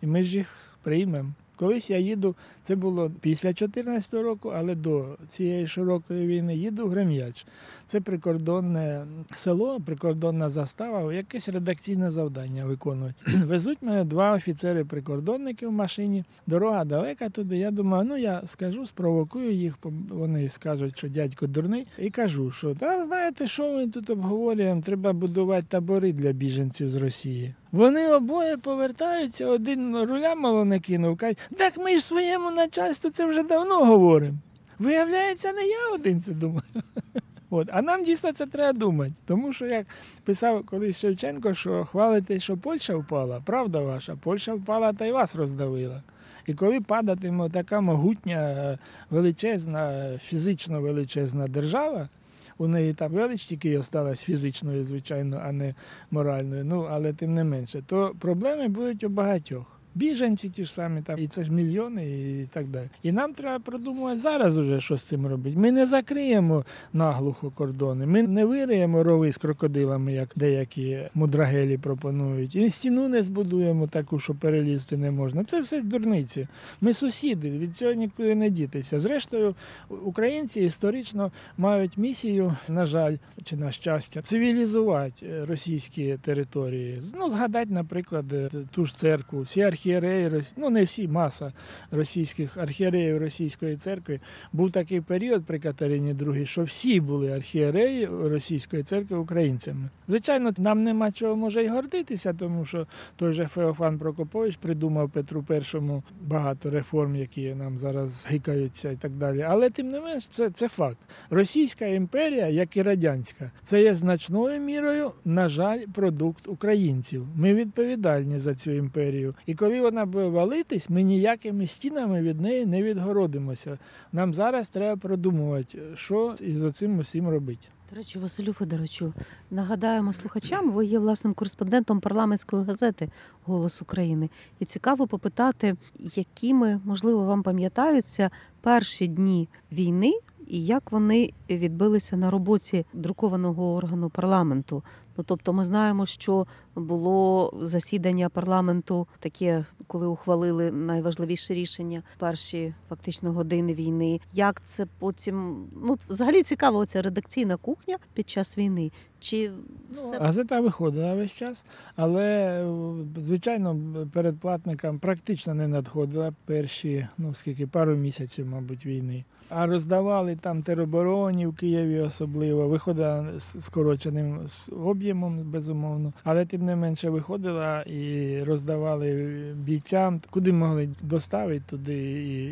і 0.01 0.07
ми 0.07 0.23
ж 0.23 0.37
їх 0.37 0.47
приймемо. 0.83 1.33
Колись 1.55 1.89
я 1.89 1.97
їду, 1.97 2.35
це 2.63 2.75
було 2.75 3.11
після 3.21 3.49
2014 3.49 4.13
року, 4.13 4.51
але 4.55 4.75
до 4.75 5.05
цієї 5.29 5.67
широкої 5.67 6.27
війни 6.27 6.55
їду 6.55 6.87
в 6.87 6.89
Грем'яч. 6.89 7.45
Це 7.87 8.01
прикордонне 8.01 9.05
село, 9.35 9.79
прикордонна 9.85 10.49
застава, 10.49 11.13
якесь 11.13 11.49
редакційне 11.49 12.11
завдання 12.11 12.65
виконують. 12.65 13.15
Везуть 13.45 13.77
мене 13.81 14.03
два 14.03 14.31
офіцери-прикордонники 14.33 15.67
в 15.67 15.71
машині. 15.71 16.23
Дорога 16.47 16.85
далека 16.85 17.29
туди. 17.29 17.57
Я 17.57 17.71
думаю, 17.71 18.03
ну 18.03 18.17
я 18.17 18.41
скажу, 18.45 18.85
спровокую 18.85 19.51
їх. 19.51 19.77
Вони 20.09 20.49
скажуть, 20.49 20.97
що 20.97 21.09
дядько 21.09 21.47
дурний, 21.47 21.87
і 21.97 22.09
кажу, 22.09 22.51
що 22.51 22.75
та 22.75 23.05
знаєте, 23.05 23.47
що 23.47 23.73
ми 23.73 23.87
тут 23.87 24.09
обговорюємо? 24.09 24.81
Треба 24.81 25.13
будувати 25.13 25.65
табори 25.69 26.13
для 26.13 26.31
біженців 26.31 26.89
з 26.89 26.95
Росії. 26.95 27.53
Вони 27.73 28.13
обоє 28.13 28.57
повертаються, 28.57 29.47
один 29.47 29.97
руля 29.97 30.35
мало 30.35 30.65
не 30.65 30.79
кинув. 30.79 31.17
Каже, 31.17 31.35
так 31.57 31.77
ми 31.77 31.97
ж 31.97 32.05
своєму 32.05 32.51
начальству 32.53 33.09
це 33.11 33.25
вже 33.25 33.43
давно 33.43 33.85
говоримо. 33.85 34.37
Виявляється, 34.79 35.51
не 35.51 35.65
я 35.65 35.89
один 35.93 36.21
це 36.21 36.33
думаю. 36.33 36.63
От. 37.49 37.69
А 37.71 37.81
нам 37.81 38.03
дійсно 38.03 38.33
це 38.33 38.45
треба 38.45 38.79
думати. 38.79 39.13
Тому 39.25 39.53
що, 39.53 39.65
як 39.65 39.87
писав 40.23 40.65
колись 40.65 40.99
Шевченко, 40.99 41.53
що 41.53 41.85
хвалите, 41.85 42.39
що 42.39 42.57
Польща 42.57 42.95
впала, 42.95 43.41
правда 43.45 43.79
ваша, 43.79 44.15
Польща 44.15 44.53
впала 44.53 44.93
та 44.93 45.05
й 45.05 45.11
вас 45.11 45.35
роздавила. 45.35 46.03
І 46.47 46.53
коли 46.53 46.81
падатиме 46.81 47.49
така 47.49 47.81
могутня, 47.81 48.35
е, 48.35 48.77
величезна, 49.09 50.11
фізично 50.17 50.81
величезна 50.81 51.47
держава, 51.47 52.09
у 52.57 52.67
неї 52.67 52.93
там 52.93 53.11
велич 53.11 53.45
тільки 53.45 53.77
осталась 53.77 54.21
фізичною, 54.21 54.83
звичайно, 54.83 55.41
а 55.45 55.51
не 55.51 55.75
моральною. 56.11 56.65
Ну, 56.65 56.87
але 56.91 57.13
тим 57.13 57.33
не 57.33 57.43
менше, 57.43 57.81
то 57.87 58.15
проблеми 58.19 58.67
будуть 58.67 59.03
у 59.03 59.09
багатьох. 59.09 59.72
Біженці 59.95 60.49
ті 60.49 60.65
ж 60.65 60.73
самі 60.73 61.01
там, 61.01 61.19
і 61.19 61.27
це 61.27 61.43
ж 61.43 61.51
мільйони, 61.51 62.05
і 62.41 62.47
так 62.53 62.67
далі. 62.67 62.89
І 63.03 63.11
нам 63.11 63.33
треба 63.33 63.59
продумувати 63.59 64.19
зараз 64.19 64.57
уже, 64.57 64.81
що 64.81 64.97
з 64.97 65.03
цим 65.03 65.27
робити. 65.27 65.59
Ми 65.59 65.71
не 65.71 65.85
закриємо 65.85 66.65
наглухо 66.93 67.51
кордони, 67.51 68.05
ми 68.05 68.23
не 68.23 68.45
вириємо 68.45 69.03
рови 69.03 69.31
з 69.31 69.37
крокодилами, 69.37 70.13
як 70.13 70.29
деякі 70.35 70.99
мудрагелі 71.13 71.77
пропонують. 71.77 72.55
І 72.55 72.69
стіну 72.69 73.07
не 73.07 73.23
збудуємо 73.23 73.87
таку, 73.87 74.19
що 74.19 74.35
перелізти 74.35 74.97
не 74.97 75.11
можна. 75.11 75.43
Це 75.43 75.61
все 75.61 75.81
дурниці. 75.81 76.47
Ми 76.81 76.93
сусіди, 76.93 77.49
від 77.49 77.77
цього 77.77 77.93
нікуди 77.93 78.35
не 78.35 78.49
дітися. 78.49 78.99
Зрештою, 78.99 79.55
українці 79.89 80.61
історично 80.61 81.31
мають 81.57 81.97
місію, 81.97 82.55
на 82.67 82.85
жаль, 82.85 83.17
чи 83.43 83.55
на 83.55 83.71
щастя, 83.71 84.21
цивілізувати 84.21 85.25
е, 85.25 85.45
російські 85.45 86.17
території. 86.21 87.01
Ну, 87.19 87.29
згадати, 87.29 87.73
наприклад, 87.73 88.33
е, 88.33 88.49
ту 88.71 88.85
ж 88.85 88.97
церкву, 88.97 89.41
всі 89.41 89.61
архієреї, 89.83 90.43
ну 90.57 90.69
не 90.69 90.83
всі, 90.83 91.07
маса 91.07 91.53
російських 91.91 92.57
архієреїв 92.57 93.17
Російської 93.17 93.77
церкви. 93.77 94.19
Був 94.53 94.71
такий 94.71 95.01
період 95.01 95.45
при 95.45 95.59
Катерині 95.59 96.13
II, 96.13 96.45
що 96.45 96.63
всі 96.63 96.99
були 96.99 97.31
архієреї 97.31 98.05
Російської 98.05 98.83
церкви 98.83 99.17
українцями. 99.17 99.89
Звичайно, 100.07 100.51
нам 100.57 100.83
нема 100.83 101.11
чого 101.11 101.35
може 101.35 101.63
й 101.63 101.67
гордитися, 101.67 102.33
тому 102.33 102.65
що 102.65 102.87
той 103.15 103.33
же 103.33 103.45
Феофан 103.45 103.99
Прокопович 103.99 104.57
придумав 104.57 105.09
Петру 105.09 105.45
І 105.51 106.01
багато 106.21 106.69
реформ, 106.69 107.15
які 107.15 107.55
нам 107.55 107.77
зараз 107.77 108.25
гикаються 108.29 108.91
і 108.91 108.95
так 108.95 109.11
далі. 109.11 109.41
Але 109.41 109.69
тим 109.69 109.87
не 109.87 109.99
менш, 109.99 110.27
це, 110.27 110.49
це 110.49 110.67
факт. 110.67 110.97
Російська 111.29 111.85
імперія, 111.85 112.47
як 112.47 112.77
і 112.77 112.81
радянська, 112.81 113.51
це 113.63 113.81
є 113.81 113.95
значною 113.95 114.61
мірою, 114.61 115.11
на 115.25 115.49
жаль, 115.49 115.79
продукт 115.93 116.47
українців. 116.47 117.27
Ми 117.35 117.53
відповідальні 117.53 118.37
за 118.37 118.55
цю 118.55 118.71
імперію. 118.71 119.35
І 119.45 119.53
коли 119.55 119.72
вона 119.81 120.05
буде 120.05 120.27
валитись, 120.27 120.89
ми 120.89 121.03
ніякими 121.03 121.67
стінами 121.67 122.21
від 122.21 122.41
неї 122.41 122.65
не 122.65 122.83
відгородимося. 122.83 123.77
Нам 124.11 124.33
зараз 124.33 124.67
треба 124.67 124.97
продумувати, 124.97 125.79
що 125.95 126.35
із 126.41 126.63
оцим 126.63 126.99
усім 126.99 127.29
робити. 127.29 127.67
До 127.89 127.95
речі, 127.95 128.19
Василю 128.19 128.53
Федоровичу, 128.53 129.13
нагадаємо 129.51 130.13
слухачам, 130.13 130.71
ви 130.71 130.85
є 130.85 130.99
власним 130.99 131.33
кореспондентом 131.33 131.99
парламентської 131.99 132.63
газети 132.63 133.09
Голос 133.45 133.81
України. 133.81 134.29
І 134.59 134.65
цікаво 134.65 135.07
попитати, 135.07 135.75
якими, 136.15 136.79
можливо, 136.85 137.25
вам 137.25 137.43
пам'ятаються 137.43 138.29
перші 138.61 139.07
дні 139.07 139.49
війни 139.71 140.13
і 140.47 140.65
як 140.65 140.91
вони 140.91 141.29
відбилися 141.49 142.17
на 142.17 142.31
роботі 142.31 142.85
друкованого 142.93 143.75
органу 143.75 144.09
парламенту. 144.09 144.83
Ну 145.17 145.23
тобто, 145.27 145.53
ми 145.53 145.65
знаємо, 145.65 146.05
що 146.05 146.47
було 146.75 147.53
засідання 147.61 148.29
парламенту, 148.29 149.07
таке, 149.19 149.65
коли 149.87 150.07
ухвалили 150.07 150.71
найважливіше 150.71 151.53
рішення 151.53 152.03
перші 152.17 152.73
фактично 152.89 153.33
години 153.33 153.73
війни. 153.73 154.19
Як 154.33 154.61
це 154.63 154.85
потім 154.99 155.65
ну 155.83 155.97
взагалі 156.09 156.43
цікаво, 156.43 156.85
ця 156.85 157.01
редакційна 157.01 157.57
кухня 157.57 157.97
під 158.13 158.29
час 158.29 158.57
війни? 158.57 158.91
Чи 159.19 159.51
все 159.91 160.19
Газета 160.19 160.59
виходила 160.59 161.13
весь 161.13 161.35
час, 161.35 161.65
але 161.95 162.23
е, 162.23 163.21
звичайно 163.21 163.79
передплатникам 164.13 164.99
практично 164.99 165.53
не 165.53 165.67
надходила 165.67 166.33
перші, 166.45 167.07
ну 167.17 167.33
скільки 167.33 167.67
пару 167.67 167.95
місяців, 167.95 168.47
мабуть, 168.47 168.85
війни. 168.85 169.25
А 169.55 169.67
роздавали 169.67 170.35
там 170.35 170.61
теробороні 170.61 171.47
в 171.47 171.55
Києві 171.55 171.99
особливо, 171.99 172.67
виходила 172.67 173.25
з 173.37 173.65
скороченим 173.65 174.39
об'ємом, 174.85 175.39
безумовно, 175.51 176.13
але 176.23 176.45
тим 176.45 176.65
не 176.65 176.75
менше 176.75 177.09
виходила 177.09 177.81
і 177.81 178.43
роздавали 178.43 179.37
бійцям, 179.55 180.21
куди 180.29 180.53
могли 180.53 180.89
доставити, 181.01 181.63
туди 181.69 181.95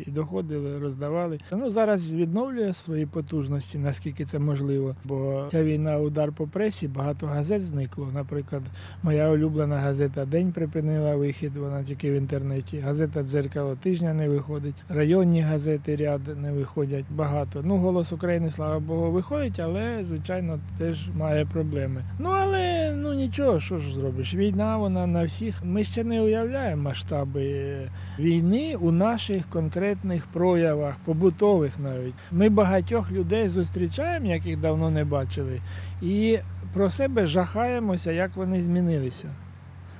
і, 0.06 0.10
доходили, 0.10 0.78
роздавали. 0.78 1.38
Ну 1.52 1.70
зараз 1.70 2.12
відновлює 2.12 2.72
свої 2.72 3.06
потужності, 3.06 3.78
наскільки 3.78 4.24
це 4.24 4.38
можливо. 4.38 4.96
Бо 5.04 5.46
ця 5.50 5.64
війна 5.64 5.98
удар 5.98 6.32
по 6.32 6.46
пресі, 6.46 6.88
багато 6.88 7.26
газет 7.26 7.64
зникло. 7.64 8.08
Наприклад, 8.14 8.62
моя 9.02 9.30
улюблена 9.30 9.80
газета 9.80 10.24
День 10.24 10.52
припинила 10.52 11.16
вихід, 11.16 11.56
вона 11.56 11.82
тільки 11.82 12.10
в 12.10 12.14
інтернеті. 12.14 12.78
Газета 12.78 13.22
Дзеркало 13.22 13.76
тижня 13.82 14.14
не 14.14 14.28
виходить. 14.28 14.74
Районні 14.88 15.40
газети 15.40 15.96
ряд 15.96 16.20
не 16.42 16.52
виходять 16.52 16.91
багато. 17.10 17.62
Ну, 17.64 17.76
голос 17.76 18.12
України, 18.12 18.50
слава 18.50 18.78
Богу, 18.78 19.10
виходить, 19.10 19.60
але 19.60 20.04
звичайно 20.04 20.58
теж 20.78 21.08
має 21.16 21.44
проблеми. 21.44 22.04
Ну 22.18 22.28
але 22.30 22.92
ну 22.96 23.12
нічого, 23.12 23.60
що 23.60 23.78
ж 23.78 23.94
зробиш? 23.94 24.34
Війна 24.34 24.76
вона 24.76 25.06
на 25.06 25.24
всіх. 25.24 25.64
Ми 25.64 25.84
ще 25.84 26.04
не 26.04 26.20
уявляємо 26.20 26.82
масштаби 26.82 27.76
війни 28.18 28.76
у 28.80 28.90
наших 28.92 29.46
конкретних 29.46 30.26
проявах, 30.26 30.96
побутових 31.04 31.78
навіть. 31.78 32.14
Ми 32.32 32.48
багатьох 32.48 33.12
людей 33.12 33.48
зустрічаємо, 33.48 34.26
яких 34.26 34.60
давно 34.60 34.90
не 34.90 35.04
бачили, 35.04 35.60
і 36.02 36.38
про 36.74 36.90
себе 36.90 37.26
жахаємося, 37.26 38.12
як 38.12 38.36
вони 38.36 38.62
змінилися, 38.62 39.28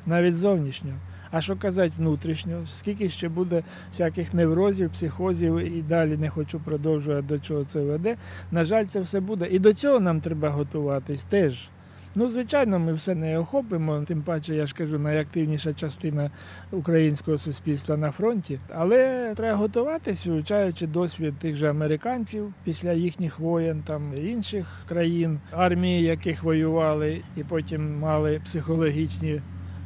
навіть 0.06 0.36
зовнішньо. 0.36 0.92
А 1.32 1.40
що 1.40 1.56
казати 1.56 1.92
внутрішньо? 1.98 2.66
Скільки 2.68 3.10
ще 3.10 3.28
буде 3.28 3.62
всяких 3.90 4.34
неврозів, 4.34 4.90
психозів 4.90 5.56
і 5.56 5.82
далі 5.82 6.16
не 6.16 6.30
хочу 6.30 6.60
продовжувати 6.60 7.26
до 7.26 7.38
чого 7.38 7.64
це 7.64 7.80
веде. 7.80 8.16
На 8.50 8.64
жаль, 8.64 8.84
це 8.84 9.00
все 9.00 9.20
буде. 9.20 9.48
І 9.50 9.58
до 9.58 9.74
цього 9.74 10.00
нам 10.00 10.20
треба 10.20 10.48
готуватись 10.48 11.24
теж. 11.24 11.68
Ну, 12.14 12.28
звичайно, 12.28 12.78
ми 12.78 12.92
все 12.92 13.14
не 13.14 13.38
охопимо, 13.38 14.04
тим 14.06 14.22
паче, 14.22 14.54
я 14.54 14.66
ж 14.66 14.74
кажу, 14.74 14.98
найактивніша 14.98 15.74
частина 15.74 16.30
українського 16.70 17.38
суспільства 17.38 17.96
на 17.96 18.10
фронті. 18.10 18.58
Але 18.68 19.32
треба 19.36 19.56
готуватися, 19.56 20.30
вивчаючи 20.30 20.86
досвід 20.86 21.34
тих 21.38 21.56
же 21.56 21.70
американців 21.70 22.54
після 22.64 22.92
їхніх 22.92 23.38
воєн, 23.38 23.82
там 23.86 24.12
інших 24.16 24.66
країн, 24.88 25.40
армії, 25.50 26.02
яких 26.02 26.42
воювали, 26.42 27.22
і 27.36 27.44
потім 27.44 27.98
мали 27.98 28.40
психологічні 28.44 29.40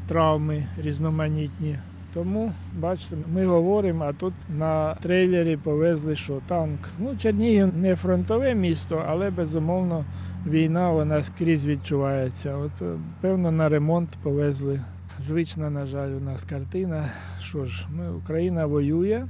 травми 0.08 0.66
різноманітні. 0.82 1.78
Тому, 2.14 2.52
бачите, 2.78 3.16
ми 3.32 3.46
говоримо, 3.46 4.04
а 4.04 4.12
тут 4.12 4.34
на 4.58 4.94
трейлері 4.94 5.56
повезли, 5.56 6.16
що 6.16 6.40
танк. 6.46 6.80
Ну, 6.98 7.16
Чернігів 7.16 7.76
не 7.76 7.96
фронтове 7.96 8.54
місто, 8.54 9.04
але 9.08 9.30
безумовно 9.30 10.04
війна 10.46 10.90
вона 10.90 11.22
скрізь 11.22 11.66
відчувається. 11.66 12.56
От, 12.56 12.82
е, 12.82 12.94
певно, 13.20 13.50
на 13.50 13.68
ремонт 13.68 14.16
повезли. 14.22 14.80
Звична, 15.20 15.70
на 15.70 15.86
жаль, 15.86 16.10
у 16.10 16.20
нас 16.20 16.44
картина. 16.44 17.12
Що 17.42 17.64
ж, 17.64 17.86
ми, 17.96 18.12
Україна 18.12 18.66
воює, 18.66 19.26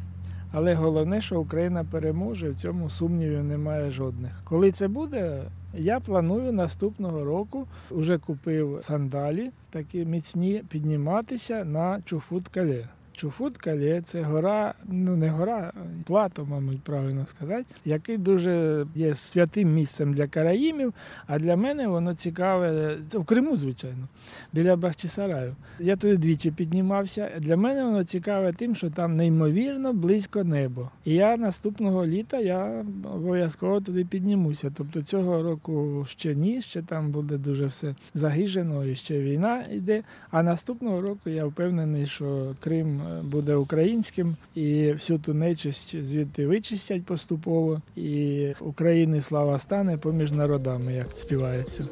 але 0.56 0.74
головне, 0.74 1.20
що 1.20 1.40
Україна 1.40 1.84
переможе, 1.90 2.50
в 2.50 2.56
цьому 2.56 2.90
сумнівів 2.90 3.44
немає 3.44 3.90
жодних. 3.90 4.40
Коли 4.44 4.72
це 4.72 4.88
буде, 4.88 5.42
я 5.74 6.00
планую 6.00 6.52
наступного 6.52 7.24
року, 7.24 7.66
вже 7.90 8.18
купив 8.18 8.78
сандалі, 8.82 9.50
такі 9.70 10.04
міцні, 10.04 10.62
підніматися 10.68 11.64
на 11.64 12.02
Чуфут-Кале. 12.06 12.84
Чуфут-Кале 13.16 14.02
це 14.02 14.22
гора, 14.22 14.74
ну 14.84 15.16
не 15.16 15.28
гора, 15.28 15.72
плато, 16.04 16.44
мабуть, 16.44 16.82
правильно 16.82 17.26
сказати, 17.26 17.64
який 17.84 18.18
дуже 18.18 18.86
є 18.94 19.14
святим 19.14 19.74
місцем 19.74 20.14
для 20.14 20.26
караїмів, 20.26 20.94
а 21.26 21.38
для 21.38 21.56
мене 21.56 21.88
воно 21.88 22.14
цікаве, 22.14 22.98
це 23.08 23.18
в 23.18 23.24
Криму, 23.24 23.56
звичайно, 23.56 24.08
біля 24.52 24.76
Бахчисараю. 24.76 25.56
Я 25.80 25.96
туди 25.96 26.16
двічі 26.16 26.50
піднімався. 26.50 27.30
Для 27.38 27.56
мене 27.56 27.84
воно 27.84 28.04
цікаве 28.04 28.52
тим, 28.52 28.74
що 28.74 28.90
там 28.90 29.16
неймовірно 29.16 29.92
близько 29.92 30.44
небо. 30.44 30.90
І 31.04 31.14
я 31.14 31.36
наступного 31.36 32.06
літа 32.06 32.38
я 32.38 32.84
обов'язково 33.14 33.80
туди 33.80 34.04
піднімуся. 34.04 34.72
Тобто 34.76 35.02
цього 35.02 35.42
року 35.42 36.06
ще 36.08 36.34
ні, 36.34 36.62
ще 36.62 36.82
там 36.82 37.10
буде 37.10 37.38
дуже 37.38 37.66
все 37.66 37.94
загижено, 38.14 38.84
і 38.84 38.96
ще 38.96 39.20
війна 39.20 39.64
йде. 39.72 40.02
А 40.30 40.42
наступного 40.42 41.00
року 41.00 41.30
я 41.30 41.46
впевнений, 41.46 42.06
що 42.06 42.54
Крим 42.60 43.00
буде 43.22 43.54
українським 43.54 44.36
і 44.54 44.92
всю 44.92 45.18
ту 45.18 45.34
нечисть 45.34 46.04
звідти 46.04 46.46
вичистять 46.46 47.04
поступово. 47.04 47.80
І 47.96 48.48
України 48.60 49.20
слава 49.20 49.58
стане 49.58 49.96
поміж 49.96 50.32
народами, 50.32 50.92
як 50.92 51.06
співається. 51.16 51.84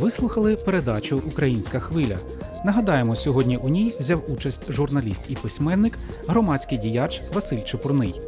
Ви 0.00 0.10
слухали 0.10 0.56
передачу 0.56 1.22
Українська 1.26 1.78
хвиля. 1.78 2.18
Нагадаємо, 2.64 3.16
сьогодні 3.16 3.56
у 3.56 3.68
ній 3.68 3.92
взяв 4.00 4.22
участь 4.28 4.72
журналіст 4.72 5.22
і 5.28 5.34
письменник, 5.34 5.98
громадський 6.28 6.78
діяч 6.78 7.22
Василь 7.32 7.62
Чепурний. 7.62 8.20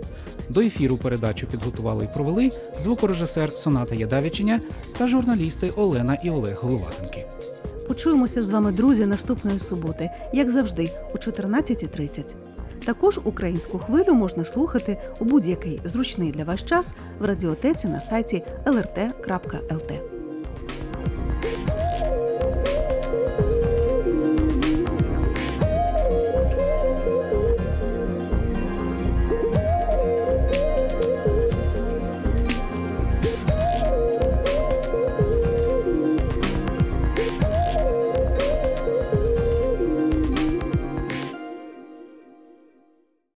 До 0.48 0.60
ефіру 0.60 0.96
передачу 0.96 1.46
підготували 1.46 2.04
і 2.04 2.14
провели 2.14 2.50
звукорежисер 2.78 3.50
Соната 3.58 3.94
Ядавіченя 3.94 4.60
та 4.98 5.06
журналісти 5.06 5.70
Олена 5.70 6.14
і 6.14 6.30
Олег 6.30 6.58
Головатенки. 6.62 7.26
Почуємося 7.88 8.42
з 8.42 8.50
вами, 8.50 8.72
друзі, 8.72 9.06
наступної 9.06 9.58
суботи, 9.58 10.10
як 10.32 10.50
завжди, 10.50 10.90
о 11.14 11.16
14.30. 11.16 12.34
Також 12.84 13.20
українську 13.24 13.78
хвилю 13.78 14.14
можна 14.14 14.44
слухати 14.44 14.98
у 15.20 15.24
будь-який 15.24 15.80
зручний 15.84 16.32
для 16.32 16.44
вас 16.44 16.64
час 16.64 16.94
в 17.18 17.24
радіотеці 17.24 17.88
на 17.88 18.00
сайті 18.00 18.42
lrt.lt. 18.66 20.17